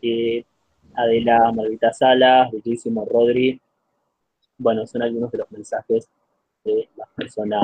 [0.00, 0.42] Eh,
[0.94, 3.60] Adela Margarita Salas, bellísimo Rodri.
[4.58, 6.08] Bueno, son algunos de los mensajes
[6.64, 7.62] de las personas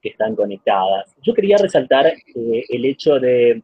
[0.00, 1.14] que están conectadas.
[1.22, 3.62] Yo quería resaltar eh, el hecho de,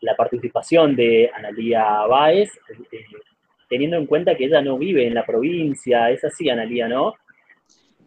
[0.00, 2.50] la participación de Analía Báez,
[3.68, 7.14] teniendo en cuenta que ella no vive en la provincia, es así, Analía, ¿no?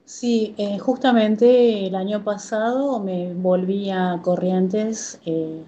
[0.06, 5.64] Sí, eh, justamente el año pasado me volví a Corrientes, eh,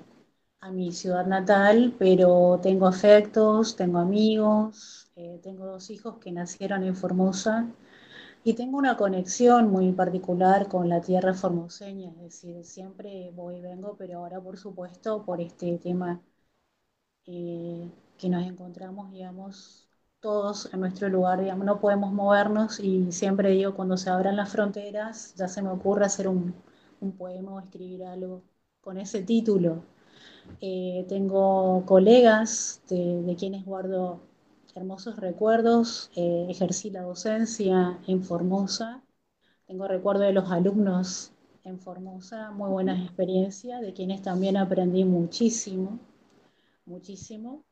[0.62, 6.84] a mi ciudad natal, pero tengo afectos, tengo amigos, eh, tengo dos hijos que nacieron
[6.84, 7.68] en Formosa
[8.44, 13.62] y tengo una conexión muy particular con la tierra formoseña, es decir, siempre voy y
[13.62, 16.22] vengo, pero ahora por supuesto por este tema
[17.26, 19.88] que nos encontramos, digamos,
[20.22, 24.50] todos en nuestro lugar, digamos, no podemos movernos y siempre digo, cuando se abran las
[24.52, 26.54] fronteras, ya se me ocurre hacer un,
[27.18, 28.44] poema o escribir algo
[28.82, 29.84] con ese título.
[30.62, 34.22] Eh, tengo colegas de, quienes guardo
[34.76, 39.02] hermosos recuerdos, eh, ejercí la docencia en Formosa,
[39.68, 41.32] tengo recuerdo de los alumnos
[41.64, 46.00] en Formosa, muy buenas experiencias, de quienes también aprendí muchísimo,
[46.86, 47.64] muchísimo.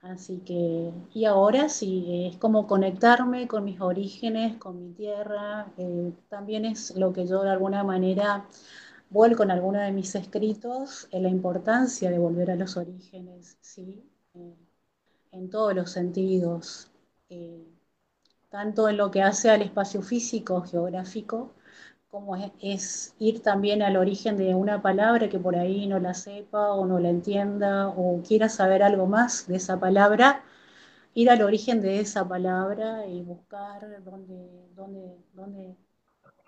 [0.00, 5.72] Así que, y ahora sí, es como conectarme con mis orígenes, con mi tierra.
[5.76, 8.46] Eh, también es lo que yo de alguna manera
[9.10, 14.04] vuelco en alguno de mis escritos, en la importancia de volver a los orígenes, ¿sí?
[14.34, 14.67] Eh,
[15.32, 16.90] en todos los sentidos,
[17.30, 17.66] eh,
[18.50, 21.52] tanto en lo que hace al espacio físico, geográfico,
[22.10, 26.72] como es, ir también al origen de una palabra que por ahí no la sepa
[26.72, 30.42] o no la entienda o quiera saber algo más de esa palabra,
[31.14, 35.76] ir al origen de esa palabra y buscar dónde, dónde, dónde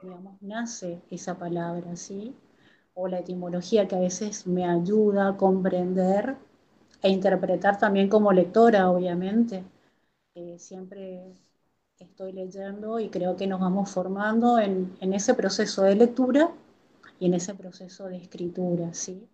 [0.02, 2.34] digamos, nace esa palabra, ¿sí?
[2.94, 6.36] O la etimología que a veces me ayuda a comprender
[7.02, 9.64] e interpretar también como lectora, obviamente.
[10.34, 11.34] Eh, siempre
[11.98, 16.50] estoy leyendo y creo que nos vamos formando en, ese proceso de lectura
[17.18, 19.28] y en ese proceso de escritura, ¿sí?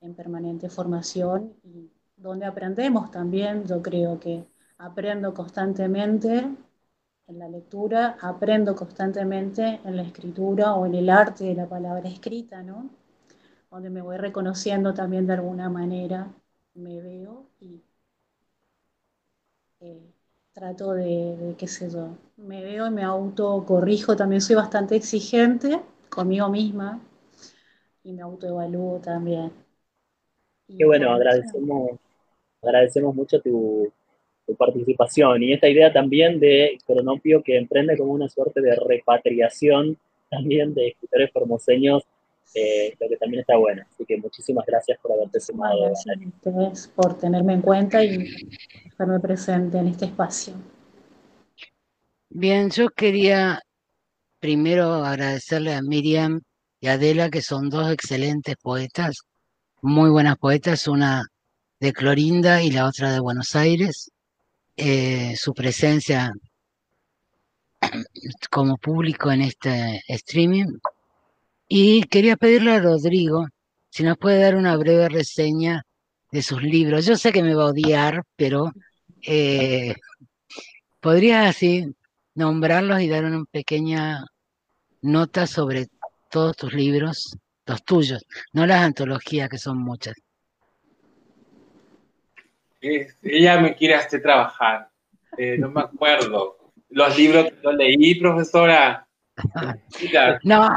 [0.00, 4.46] En permanente formación y donde aprendemos también, yo creo que
[4.78, 6.48] aprendo constantemente
[7.26, 12.08] en la lectura, aprendo constantemente en la escritura o en el arte de la palabra
[12.08, 12.88] escrita, ¿no?
[13.70, 16.32] Donde me voy reconociendo también de alguna manera,
[16.76, 17.82] me veo y
[19.80, 20.00] eh,
[20.52, 26.48] trato de, qué sé yo, me veo y me autocorrijo, también soy bastante exigente conmigo
[26.48, 27.00] misma
[28.02, 29.52] y me autoevalúo también.
[30.66, 31.90] Qué bueno, agradecemos,
[32.62, 33.92] agradecemos mucho tu,
[34.56, 39.98] participación y esta idea también de Cronopio que emprende como una suerte de repatriación
[40.30, 42.04] también de escritores formoseños,
[42.54, 43.82] eh, lo que también está bueno.
[43.92, 45.80] Así que muchísimas gracias por haberte sumado.
[45.82, 48.34] Gracias a ustedes por tenerme en cuenta y
[48.84, 50.54] estarme presente en este espacio.
[52.28, 53.60] Bien, yo quería
[54.40, 56.40] primero agradecerle a Miriam
[56.80, 59.22] y Adela, que son dos excelentes poetas,
[59.82, 61.24] muy buenas poetas, una
[61.80, 64.10] de Clorinda y la otra de Buenos Aires.
[64.76, 66.32] Eh, su presencia
[68.50, 70.66] como público en este streaming.
[71.68, 73.46] Y quería pedirle a Rodrigo
[73.90, 75.82] si nos puede dar una breve reseña
[76.30, 77.06] de sus libros.
[77.06, 78.72] Yo sé que me va a odiar, pero
[79.26, 79.94] eh,
[81.00, 81.86] podría así
[82.34, 84.24] nombrarlos y dar una pequeña
[85.02, 85.86] nota sobre
[86.30, 90.14] todos tus libros, los tuyos, no las antologías que son muchas.
[92.80, 94.88] ella me quiere hacer trabajar,
[95.36, 96.58] eh, no me acuerdo.
[96.90, 99.08] Los libros que yo leí, profesora.
[100.44, 100.68] no,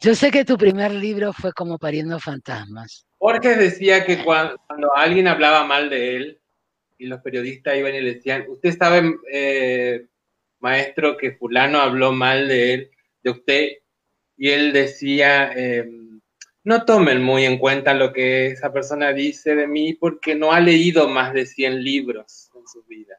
[0.00, 3.06] yo sé que tu primer libro fue como Pariendo Fantasmas.
[3.18, 4.58] Jorge decía que cuando,
[4.96, 6.40] alguien hablaba mal de él
[6.96, 10.06] y los periodistas iban y le decían, usted sabe, eh,
[10.60, 12.90] maestro, que fulano habló mal de él,
[13.22, 13.68] de usted,
[14.38, 16.20] y él decía, em,
[16.64, 20.60] no tomen muy en cuenta lo que esa persona dice de mí porque no ha
[20.60, 23.18] leído más de 100 libros en su vida.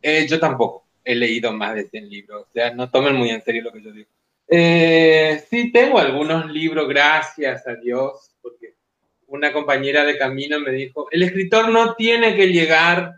[0.00, 3.42] Eh, yo tampoco he leído más de 100 libros, o sea, no tomen muy en
[3.42, 4.10] serio lo que yo digo.
[4.48, 8.74] Eh, sí, tengo algunos libros, gracias a Dios, porque
[9.26, 13.12] una compañera de camino me dijo, el escritor no tiene que llegar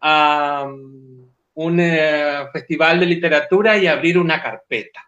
[0.00, 5.00] a um, un eh, festival de literatura y abrir una carpeta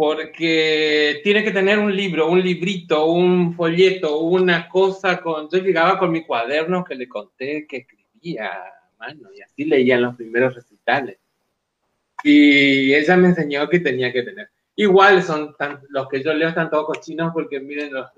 [0.00, 5.46] porque tiene que tener un libro, un librito, un folleto, una cosa con...
[5.50, 8.50] Yo llegaba con mi cuaderno que le conté que escribía
[8.98, 11.18] mano y así leían los primeros recitales.
[12.22, 14.50] Y ella me enseñó que tenía que tener.
[14.76, 15.54] Igual son
[15.88, 18.08] los que yo leo están todos cochinos porque miren los,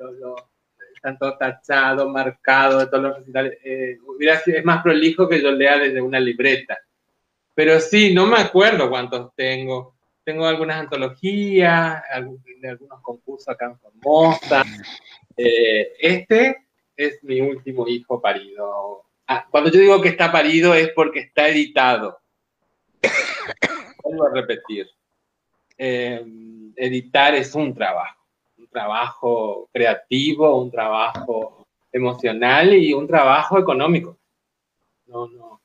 [0.95, 3.59] están todos tachados, marcados todos los recitales.
[3.65, 3.99] Eh,
[4.47, 6.79] es más prolijo que yo lea desde una libreta.
[7.55, 9.95] Pero sí, no me acuerdo cuántos tengo
[10.25, 12.03] tengo algunas antologías,
[12.61, 14.65] de algunos concursos acá en Formosa.
[15.37, 19.05] Eh, este es mi último hijo parido.
[19.27, 22.19] Ah, cuando yo digo que está parido es porque está editado.
[24.13, 24.87] Vuelvo a repetir.
[25.79, 26.23] Eh,
[26.77, 28.21] editar es un trabajo,
[28.59, 34.19] un trabajo creativo, un trabajo emocional y un trabajo económico.
[35.07, 35.61] No, no,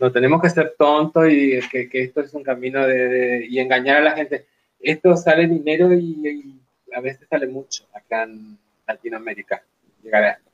[0.00, 4.02] no tenemos que ser tontos y que, esto es un camino de, y engañar a
[4.02, 4.46] la gente.
[4.80, 6.58] Esto sale dinero y,
[6.94, 9.62] a veces sale mucho acá en Latinoamérica.
[10.02, 10.50] Llegar a esto.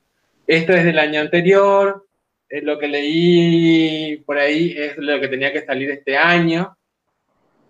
[0.47, 2.07] esto es del año anterior,
[2.49, 6.78] es lo que leí por ahí, es lo que tenía que salir este año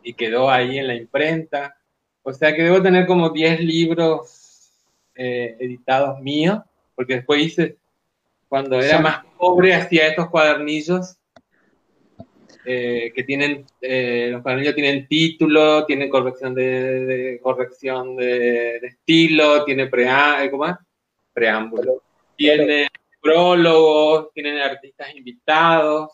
[0.08, 1.76] y quedó ahí en la imprenta.
[2.22, 4.72] O sea que debo tener como 10 libros
[5.14, 6.60] eh, editados míos,
[6.94, 7.76] porque después hice,
[8.48, 11.18] cuando era más pobre, hacía estos cuadernillos
[12.64, 19.82] eh, que tienen, eh, los cuadernillos tienen título, tienen corrección de, corrección de, estilo, tiene
[19.82, 20.76] eh,
[21.34, 22.02] preámbulo,
[22.34, 22.88] tiene
[23.20, 26.12] prólogos, tienen artistas invitados,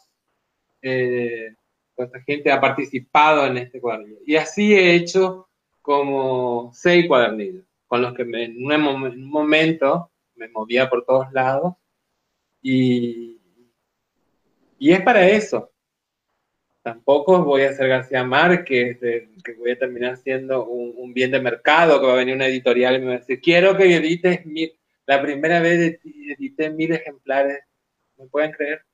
[0.83, 1.55] eh,
[1.97, 4.19] esta gente ha participado en este cuadernillo.
[4.27, 5.49] Y así he hecho
[5.83, 11.75] como seis cuadernillos, con los que en, un, momento me movía por todos lados
[12.63, 13.39] y,
[14.79, 15.71] y es para eso,
[16.85, 21.99] tampoco voy a ser García Márquez, que voy a terminar siendo un, bien de mercado,
[21.99, 24.41] que va a venir una editorial y me va a decir, quiero que edites
[25.07, 27.61] la primera vez edité mil ejemplares.
[28.19, 28.85] ¿Me pueden creer?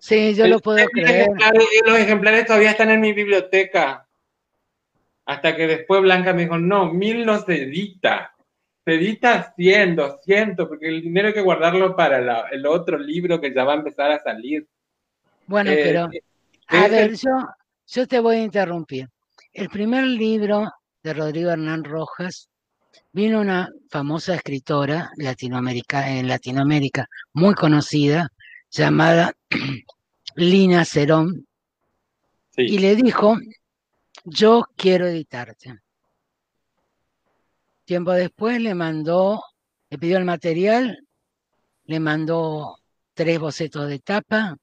[0.00, 1.28] Sí, yo lo puedo creer.
[1.86, 4.08] los ejemplares todavía están en mi biblioteca.
[5.26, 8.34] Hasta que después Blanca me dijo, no, mil no se edita.
[8.84, 13.54] Se edita 100, 200, porque el dinero hay que guardarlo para el otro libro que
[13.54, 14.66] ya va a empezar a salir.
[15.46, 16.10] Bueno, eh, pero
[16.68, 17.30] a ver, yo,
[17.86, 19.08] yo te voy a interrumpir.
[19.52, 20.72] El primer libro
[21.02, 22.48] de Rodrigo Hernán Rojas
[23.12, 28.30] vino una famosa escritora latinoamérica, en Latinoamérica muy conocida
[28.70, 29.34] llamada
[30.36, 31.46] Lina Cerón
[32.56, 33.38] y le dijo,
[34.24, 35.78] yo quiero editarte.
[37.84, 39.42] Tiempo después le mandó,
[39.88, 41.06] le pidió el material,
[41.84, 42.76] le mandó
[43.14, 44.56] tres bocetos de tapa,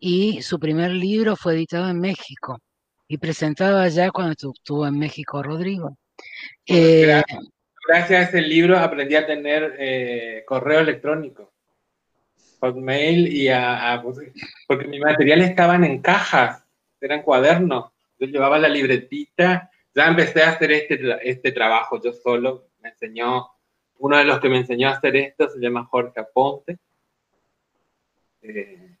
[0.00, 2.60] y su primer libro fue editado en México
[3.08, 5.96] y presentado allá cuando estuvo en México Rodrigo.
[6.66, 7.22] Eh,
[7.88, 11.53] gracias, a ese libro aprendí a tener eh, correo electrónico.
[12.64, 14.02] Hotmail y a,
[14.66, 16.64] porque mi material estaban en cajas,
[17.00, 17.92] eran cuadernos.
[18.18, 23.48] Yo llevaba la libretita, ya empecé a hacer este, este trabajo yo solo, me enseñó,
[23.98, 26.78] uno de los que me enseñó a hacer esto se llama Jorge Aponte.
[28.42, 28.96] Eh,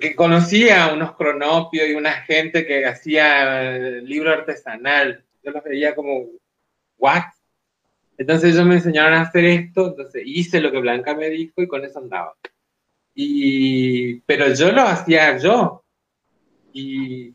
[0.00, 3.72] que conocía unos cronopios y una gente que hacía
[4.02, 5.24] libro artesanal.
[5.42, 6.26] Yo los veía como,
[6.98, 7.24] ¿what?
[8.20, 11.66] Entonces ellos me enseñaron a hacer esto, entonces hice lo que Blanca me dijo y
[11.66, 12.36] con eso andaba.
[13.14, 15.82] Y, pero yo lo hacía yo.
[16.74, 17.34] Y,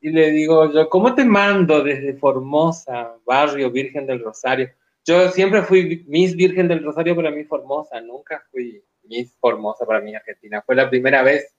[0.00, 4.70] y le digo yo, ¿cómo te mando desde Formosa, barrio Virgen del Rosario?
[5.04, 10.00] Yo siempre fui Miss Virgen del Rosario para mí Formosa, nunca fui Miss Formosa para
[10.00, 10.62] mí Argentina.
[10.64, 11.56] Fue la primera vez.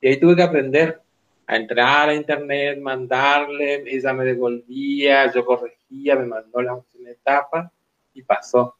[0.00, 1.00] Y ahí tuve que aprender
[1.46, 7.72] a entrar a internet, mandarle, ella me devolvía, yo corregía, me mandó la última etapa
[8.14, 8.76] y pasó.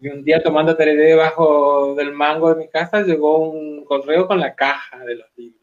[0.00, 4.40] Y un día tomando tereré debajo del mango de mi casa llegó un correo con
[4.40, 5.60] la caja de los libros.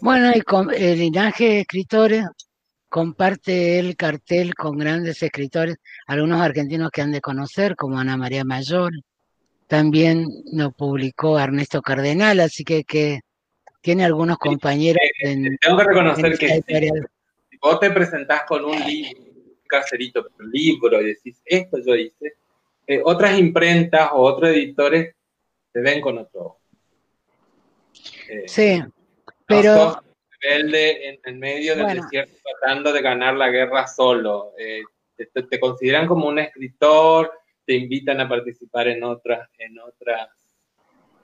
[0.00, 2.26] Bueno, y con el linaje de escritores
[2.88, 5.76] comparte el cartel con grandes escritores,
[6.06, 8.92] algunos argentinos que han de conocer, como Ana María Mayor.
[9.66, 13.20] También lo publicó Ernesto Cardenal, así que, que
[13.80, 15.00] tiene algunos compañeros.
[15.20, 16.62] en, tengo que reconocer que
[17.50, 19.29] si vos te presentás con un libro
[19.70, 22.34] caserito, libro, y decís, esto yo hice,
[22.86, 25.14] eh, otras imprentas o otros editores
[25.72, 26.58] se ven con otro.
[28.28, 28.82] Eh, sí,
[29.46, 30.02] pero...
[30.42, 34.54] Rebelde en, medio del desierto tratando de ganar la guerra solo.
[34.58, 34.80] Eh,
[35.34, 37.30] te, consideran como un escritor,
[37.66, 40.30] te invitan a participar en otras, en otras,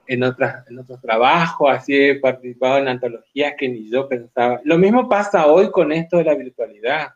[0.05, 4.61] en otras, en otros trabajos, así he participado en antologías que ni yo pensaba.
[4.63, 7.09] Lo mismo pasa hoy con esto de la virtualidad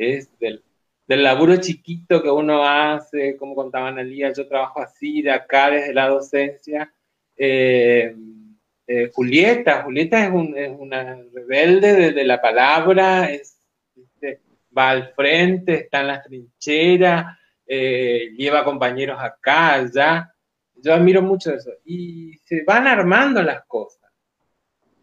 [0.00, 0.62] es del,
[1.06, 5.92] del laburo chiquito que uno hace, como contaban Analia, yo trabajo así de acá desde
[5.92, 6.92] la docencia.
[7.36, 8.14] Eh,
[8.86, 13.58] eh, Julieta, Julieta es, una rebelde desde la palabra, es,
[13.96, 14.40] este,
[14.76, 20.34] va al frente, está en las trincheras, eh, lleva compañeros acá, allá.
[20.74, 21.70] Yo admiro mucho eso.
[21.84, 24.10] Y se van armando las cosas.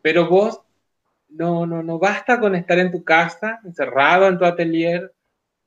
[0.02, 0.62] Pero vos
[1.30, 5.14] no, no, no basta con estar en tu casa, encerrado en tu atelier,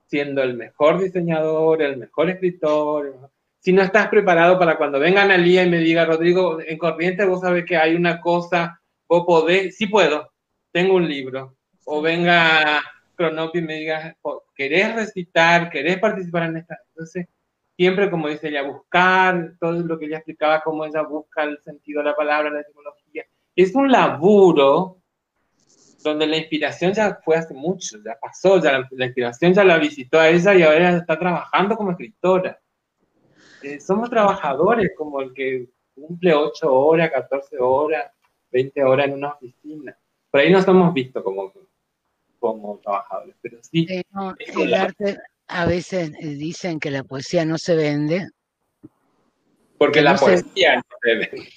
[0.07, 3.31] siendo el mejor diseñador, el mejor escritor.
[3.61, 7.41] Si no estás preparado para cuando venga Analía y me diga, Rodrigo, en Corriente vos
[7.41, 10.33] sabés que hay una cosa, vos podés, sí puedo,
[10.73, 11.57] tengo un libro.
[11.85, 12.81] O venga
[13.15, 14.17] Cronopi y me diga,
[14.55, 15.71] ¿querés recitar?
[15.71, 16.79] ¿Querés participar en esta?
[16.89, 17.27] Entonces,
[17.77, 22.01] siempre, como dice ella, buscar todo lo que ella explicaba, cómo ella busca el sentido
[22.01, 23.25] de la palabra, la etimología.
[23.55, 25.00] Es un laburo
[26.03, 30.19] donde la inspiración ya fue hace mucho, ya pasó, ya la, inspiración ya la visitó
[30.19, 32.61] a ella y ahora está trabajando como escritora.
[33.63, 38.11] Eh, somos trabajadores como el que cumple 8 horas, 14 horas,
[38.51, 39.97] 20 horas en una oficina.
[40.31, 41.53] Por ahí nos hemos visto como,
[42.39, 43.87] como trabajadores, pero sí.
[44.59, 48.29] el arte, a veces eh, dicen que la poesía no se vende.
[49.77, 51.49] Porque la poesía no se vende.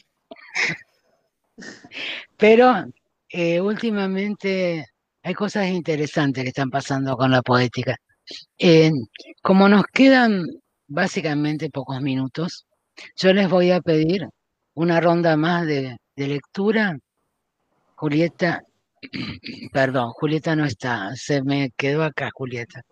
[2.37, 2.85] Pero
[3.33, 4.85] eh, últimamente
[5.23, 7.97] hay cosas interesantes que están pasando con la poética.
[8.59, 8.91] Eh,
[9.41, 10.45] como nos quedan
[10.87, 12.67] básicamente pocos minutos,
[13.15, 14.27] yo les voy a pedir
[14.75, 16.95] una ronda más de, lectura.
[17.95, 18.61] Julieta,
[19.73, 22.83] perdón, Julieta no está, se me quedó acá Julieta.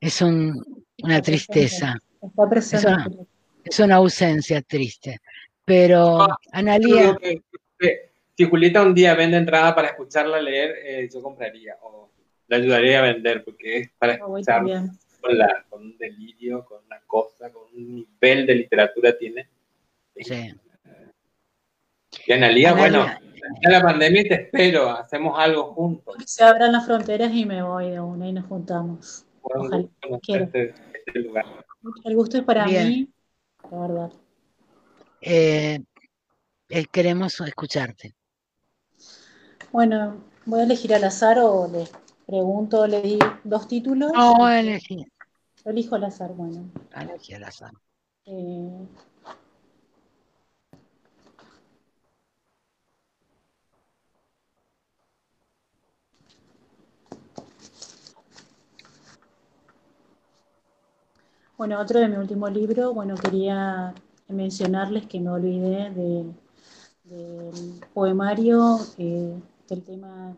[0.00, 1.98] Es una tristeza.
[2.54, 3.08] Es una,
[3.64, 5.18] es una ausencia triste.
[5.64, 7.18] Pero, ah, Analía
[8.38, 12.08] si Julieta un día vende entrada para escucharla leer, eh, yo compraría o
[12.46, 14.62] la ayudaría a vender porque es para ah, escuchar
[15.68, 19.48] con, un delirio, con una cosa, con un nivel de literatura tiene.
[20.14, 20.54] Sí.
[22.26, 23.06] Y Analia, bueno,
[23.60, 26.14] ya la pandemia te espero, hacemos algo juntos.
[26.24, 29.26] Se abran las fronteras y me voy de una y nos juntamos.
[29.42, 29.84] Ojalá.
[30.28, 31.44] Este, este lugar.
[32.04, 33.08] El gusto es para mí,
[33.68, 34.12] la verdad.
[35.22, 35.80] Eh,
[36.68, 38.14] eh, queremos escucharte.
[39.70, 40.16] Bueno,
[40.46, 41.90] voy a elegir al azar o les
[42.26, 44.12] pregunto, le di dos títulos.
[44.12, 45.04] No, elegí.
[45.64, 46.70] Elijo al azar, bueno.
[46.96, 47.72] Elegí al azar.
[48.24, 48.86] Eh,
[61.58, 63.94] bueno, otro de mi último libro, bueno, quería
[64.28, 66.24] mencionarles que me olvidé de,
[67.04, 69.34] del poemario eh,
[69.74, 70.36] el tema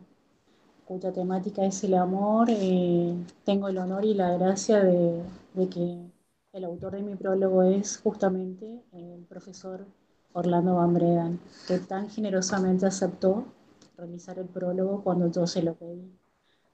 [0.85, 3.15] cuya temática es el amor, eh,
[3.45, 5.23] tengo el honor y la gracia de,
[5.69, 6.11] que
[6.53, 9.85] El autor de mi prólogo es justamente el profesor
[10.33, 13.45] Orlando Van Bredan, que tan generosamente aceptó
[13.95, 16.11] realizar el prólogo cuando yo se lo pedí.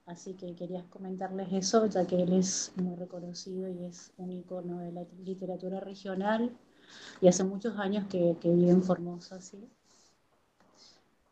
[0.08, 4.80] Así que quería comentarles eso, ya que él es muy reconocido y es un icono
[4.80, 6.50] de la literatura regional
[7.22, 9.42] y hace muchos años que, vive en Formosa.
[9.42, 9.70] ¿sí?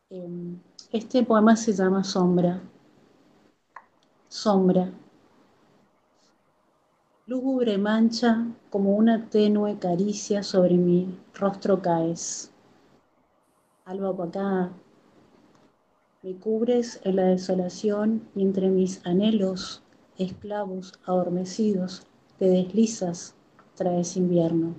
[0.10, 0.60] Em,
[0.92, 2.62] este poema se llama Sombra.
[4.28, 4.92] Sombra
[7.28, 12.52] lúgubre mancha, como una tenue caricia sobre mi rostro caes.
[13.84, 14.72] Alba opacada,
[16.22, 19.82] me cubres en la desolación y entre mis anhelos,
[20.20, 22.06] esclavos adormecidos,
[22.38, 23.34] te deslizas,
[23.74, 24.76] traes invierno.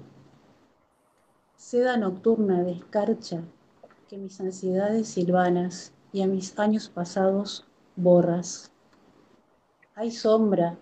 [1.56, 3.42] Seda nocturna de escarcha
[4.08, 8.72] que mis ansiedades silvanas y a mis años pasados borras.
[9.94, 10.78] Hay sombra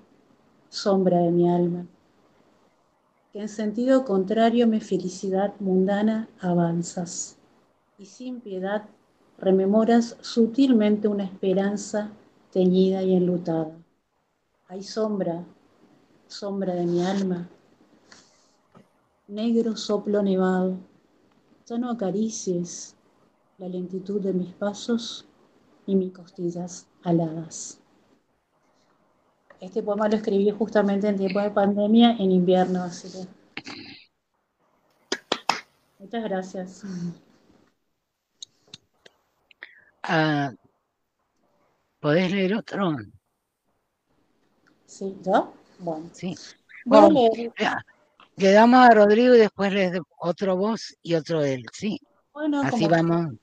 [0.68, 1.86] sombra de mi alma,
[3.32, 7.36] que en sentido contrario mi felicidad mundana avanzas,
[7.98, 8.84] y sin piedad
[9.36, 12.12] rememoras sutilmente una esperanza
[12.52, 13.72] teñida y enlutada.
[14.68, 15.44] Hay sombra,
[16.28, 17.48] sombra de mi alma,
[19.26, 20.76] negro soplo nevado,
[21.66, 22.94] ya no acaricies
[23.64, 25.24] la lentitud de mis pasos
[25.86, 27.80] y mis costillas aladas.
[29.58, 33.26] Este poema lo escribí justamente en tiempo de pandemia, en invierno, así que.
[35.98, 36.82] Muchas gracias.
[40.02, 40.52] Ah,
[42.00, 42.96] ¿Podés leer otro?
[44.84, 45.54] Sí, ¿yo?
[45.78, 46.10] Bueno.
[46.12, 46.36] Sí.
[48.36, 51.98] Le damos a Rodrigo y después le otro vos y otro él, ¿sí?
[52.34, 53.38] Bueno, Así vamos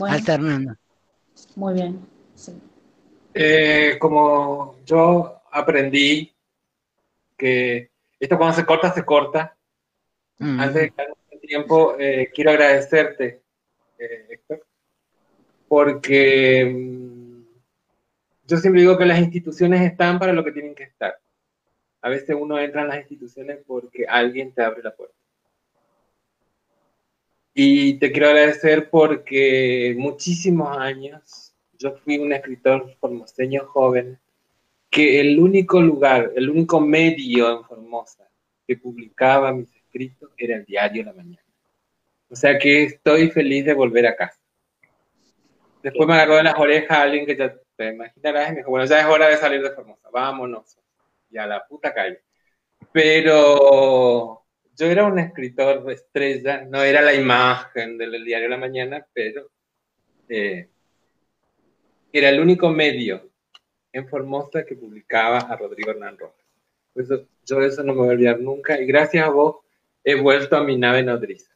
[0.00, 0.74] alternando.
[1.56, 2.00] Muy bien,
[2.34, 2.52] sí.
[3.34, 6.32] Eh, como yo aprendí
[7.36, 9.56] que esto cuando se corta, se corta.
[10.38, 10.60] Mm.
[10.60, 13.42] Antes de que el tiempo, eh, quiero agradecerte,
[13.98, 14.64] eh, Héctor,
[15.68, 17.42] porque mm,
[18.46, 21.18] yo siempre digo que las instituciones están para lo que tienen que estar.
[22.02, 25.16] A veces uno entra en las instituciones porque alguien te abre la puerta.
[27.56, 34.18] Y te quiero agradecer porque muchísimos años yo fui un escritor formoseño joven
[34.90, 38.28] que el único lugar, el único medio en Formosa
[38.66, 41.44] que publicaba mis escritos era el diario La Mañana.
[42.28, 44.40] O sea que estoy feliz de volver a casa.
[45.80, 48.86] Después me agarró de las orejas alguien que ya te imaginarás y me dijo, bueno,
[48.86, 50.76] ya es hora de salir de Formosa, vámonos.
[51.30, 52.20] Y a la puta calle.
[52.92, 54.43] Pero
[54.76, 59.50] yo era un escritor de estrella, no era la imagen del diario La Mañana, pero
[60.28, 60.68] eh,
[62.12, 63.30] era el único medio
[63.92, 66.44] en Formosa que publicaba a Rodrigo Hernán Rojas.
[66.92, 67.08] Pues
[67.44, 69.56] yo eso no me voy a olvidar nunca y gracias a vos
[70.02, 71.52] he vuelto a mi nave nodriza.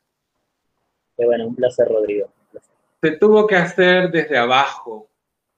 [1.17, 2.33] Qué bueno, un placer, Rodrigo.
[3.01, 5.09] Se tuvo que hacer desde abajo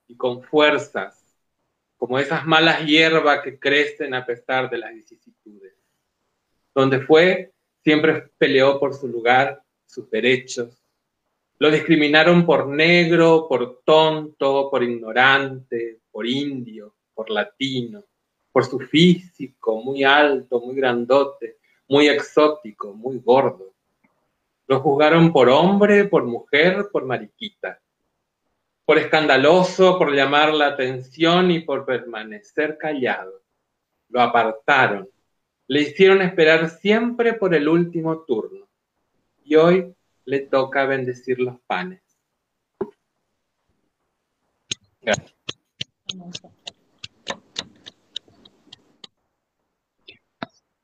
[0.07, 1.23] y con fuerzas,
[1.97, 5.80] como esas malas hierbas que crecen a pesar de las vicisitudes.
[6.75, 7.53] Donde fue,
[7.83, 10.83] siempre peleó por su lugar, sus derechos.
[11.59, 18.03] Lo discriminaron por negro, por tonto, por ignorante, por indio, por latino,
[18.53, 21.59] por su físico muy alto, muy grandote,
[21.89, 23.75] muy exótico, muy gordo.
[24.67, 27.81] Lo juzgaron por hombre, por mujer, por mariquita,
[28.85, 33.43] por escandaloso, por llamar la atención y por permanecer callado.
[34.09, 35.09] Lo apartaron,
[35.71, 38.69] le hicieron esperar siempre por el último turno
[39.45, 39.95] y hoy
[40.25, 42.03] le toca bendecir los panes.
[45.01, 45.33] Gracias.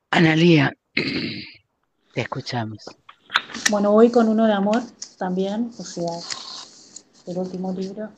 [0.08, 2.84] Analía, te escuchamos.
[3.72, 4.82] Bueno, voy con uno de amor
[5.18, 6.12] también, o sea,
[7.26, 8.12] el último libro.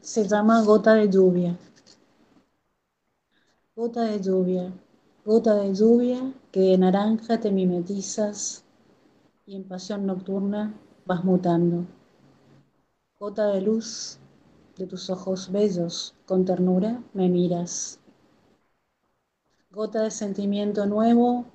[0.00, 1.54] Se llama Gota de lluvia.
[3.74, 4.72] Gota de lluvia,
[5.26, 8.62] gota de lluvia que de naranja te mimetizas
[9.44, 10.72] y en pasión nocturna
[11.04, 11.84] vas mutando.
[13.18, 14.20] Gota de luz
[14.76, 17.98] de tus ojos bellos, con ternura me miras.
[19.72, 21.46] Gota de sentimiento nuevo,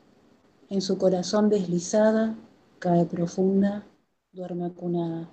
[0.70, 2.36] en su corazón deslizada,
[2.78, 3.86] cae profunda,
[4.34, 5.30] duerme acunada.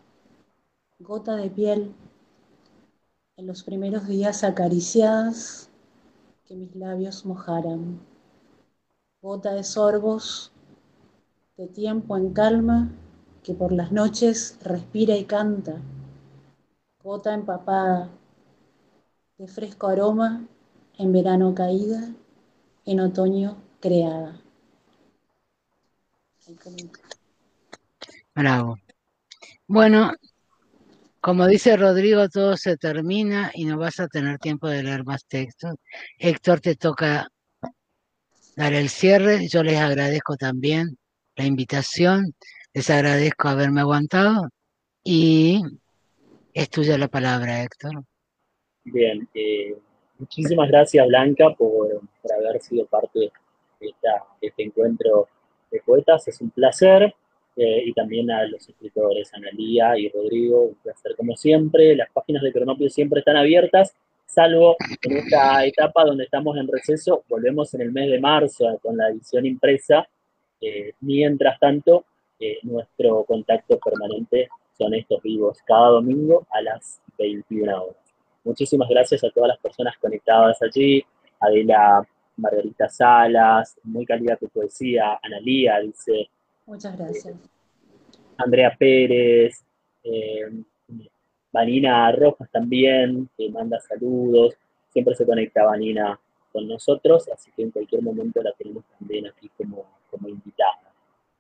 [1.01, 1.93] Gota de piel,
[3.37, 5.71] en los primeros días acariciadas,
[6.45, 7.99] que mis labios mojaran.
[9.29, 10.53] Gota de sorbos,
[11.59, 12.91] de tiempo en calma,
[13.43, 15.83] que por las noches respira y canta
[17.05, 18.09] gota empapada
[19.37, 20.47] de fresco aroma,
[20.97, 22.09] en verano caída,
[22.87, 24.41] en otoño creada.
[28.35, 28.77] Bravo.
[29.67, 30.13] Bueno,
[31.21, 35.27] como dice Rodrigo, todo se termina y no vas a tener tiempo de leer más
[35.27, 35.75] textos.
[36.19, 37.29] Héctor, te toca
[38.59, 39.47] dar el cierre.
[39.47, 40.99] Yo les agradezco también
[41.37, 42.35] la invitación,
[42.75, 44.49] les agradezco haberme aguantado
[45.05, 45.63] y
[46.53, 48.03] es tuya la palabra, Héctor.
[48.85, 49.77] Bien, eh,
[50.19, 52.01] muchísimas gracias Blanca por,
[52.37, 53.31] haber sido parte
[53.81, 53.95] de,
[54.41, 55.29] este encuentro
[55.71, 56.27] de poetas.
[56.27, 57.15] Es un placer.
[57.61, 61.97] Eh, y también a los escritores, Analía y Rodrigo, un placer como siempre.
[61.97, 63.97] Las páginas de Cronopio siempre están abiertas,
[64.29, 67.25] salvo en esta etapa donde estamos en receso.
[67.29, 70.07] Volvemos en el mes de marzo con la edición impresa.
[70.61, 72.05] Eh, mientras tanto,
[72.63, 77.97] nuestro contacto permanente son estos vivos cada domingo a las 21 horas.
[78.45, 81.05] Muchísimas gracias a todas las personas conectadas allí,
[81.41, 82.07] Adela
[82.37, 86.31] Margarita Salas, muy calidad de poesía, Analía dice.
[86.67, 87.35] Muchas gracias.
[88.37, 89.65] Andrea Pérez,
[90.05, 90.49] eh,
[91.59, 94.55] Vanina Rojas también, que manda saludos,
[94.93, 96.19] siempre se conecta Vanina
[96.53, 100.93] con nosotros, así que en cualquier momento la tenemos también aquí como, como invitada.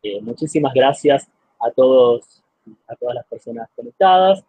[0.03, 1.29] Eh, muchísimas gracias
[1.61, 2.43] a todos
[2.89, 4.45] a todas las personas conectadas.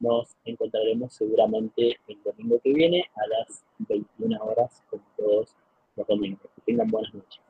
[0.00, 5.54] Nos encontraremos seguramente el domingo que viene a las 21 horas con todos
[5.94, 6.50] los domingos.
[6.56, 7.40] Que tengan buenas noches.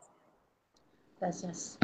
[1.21, 1.79] Gracias.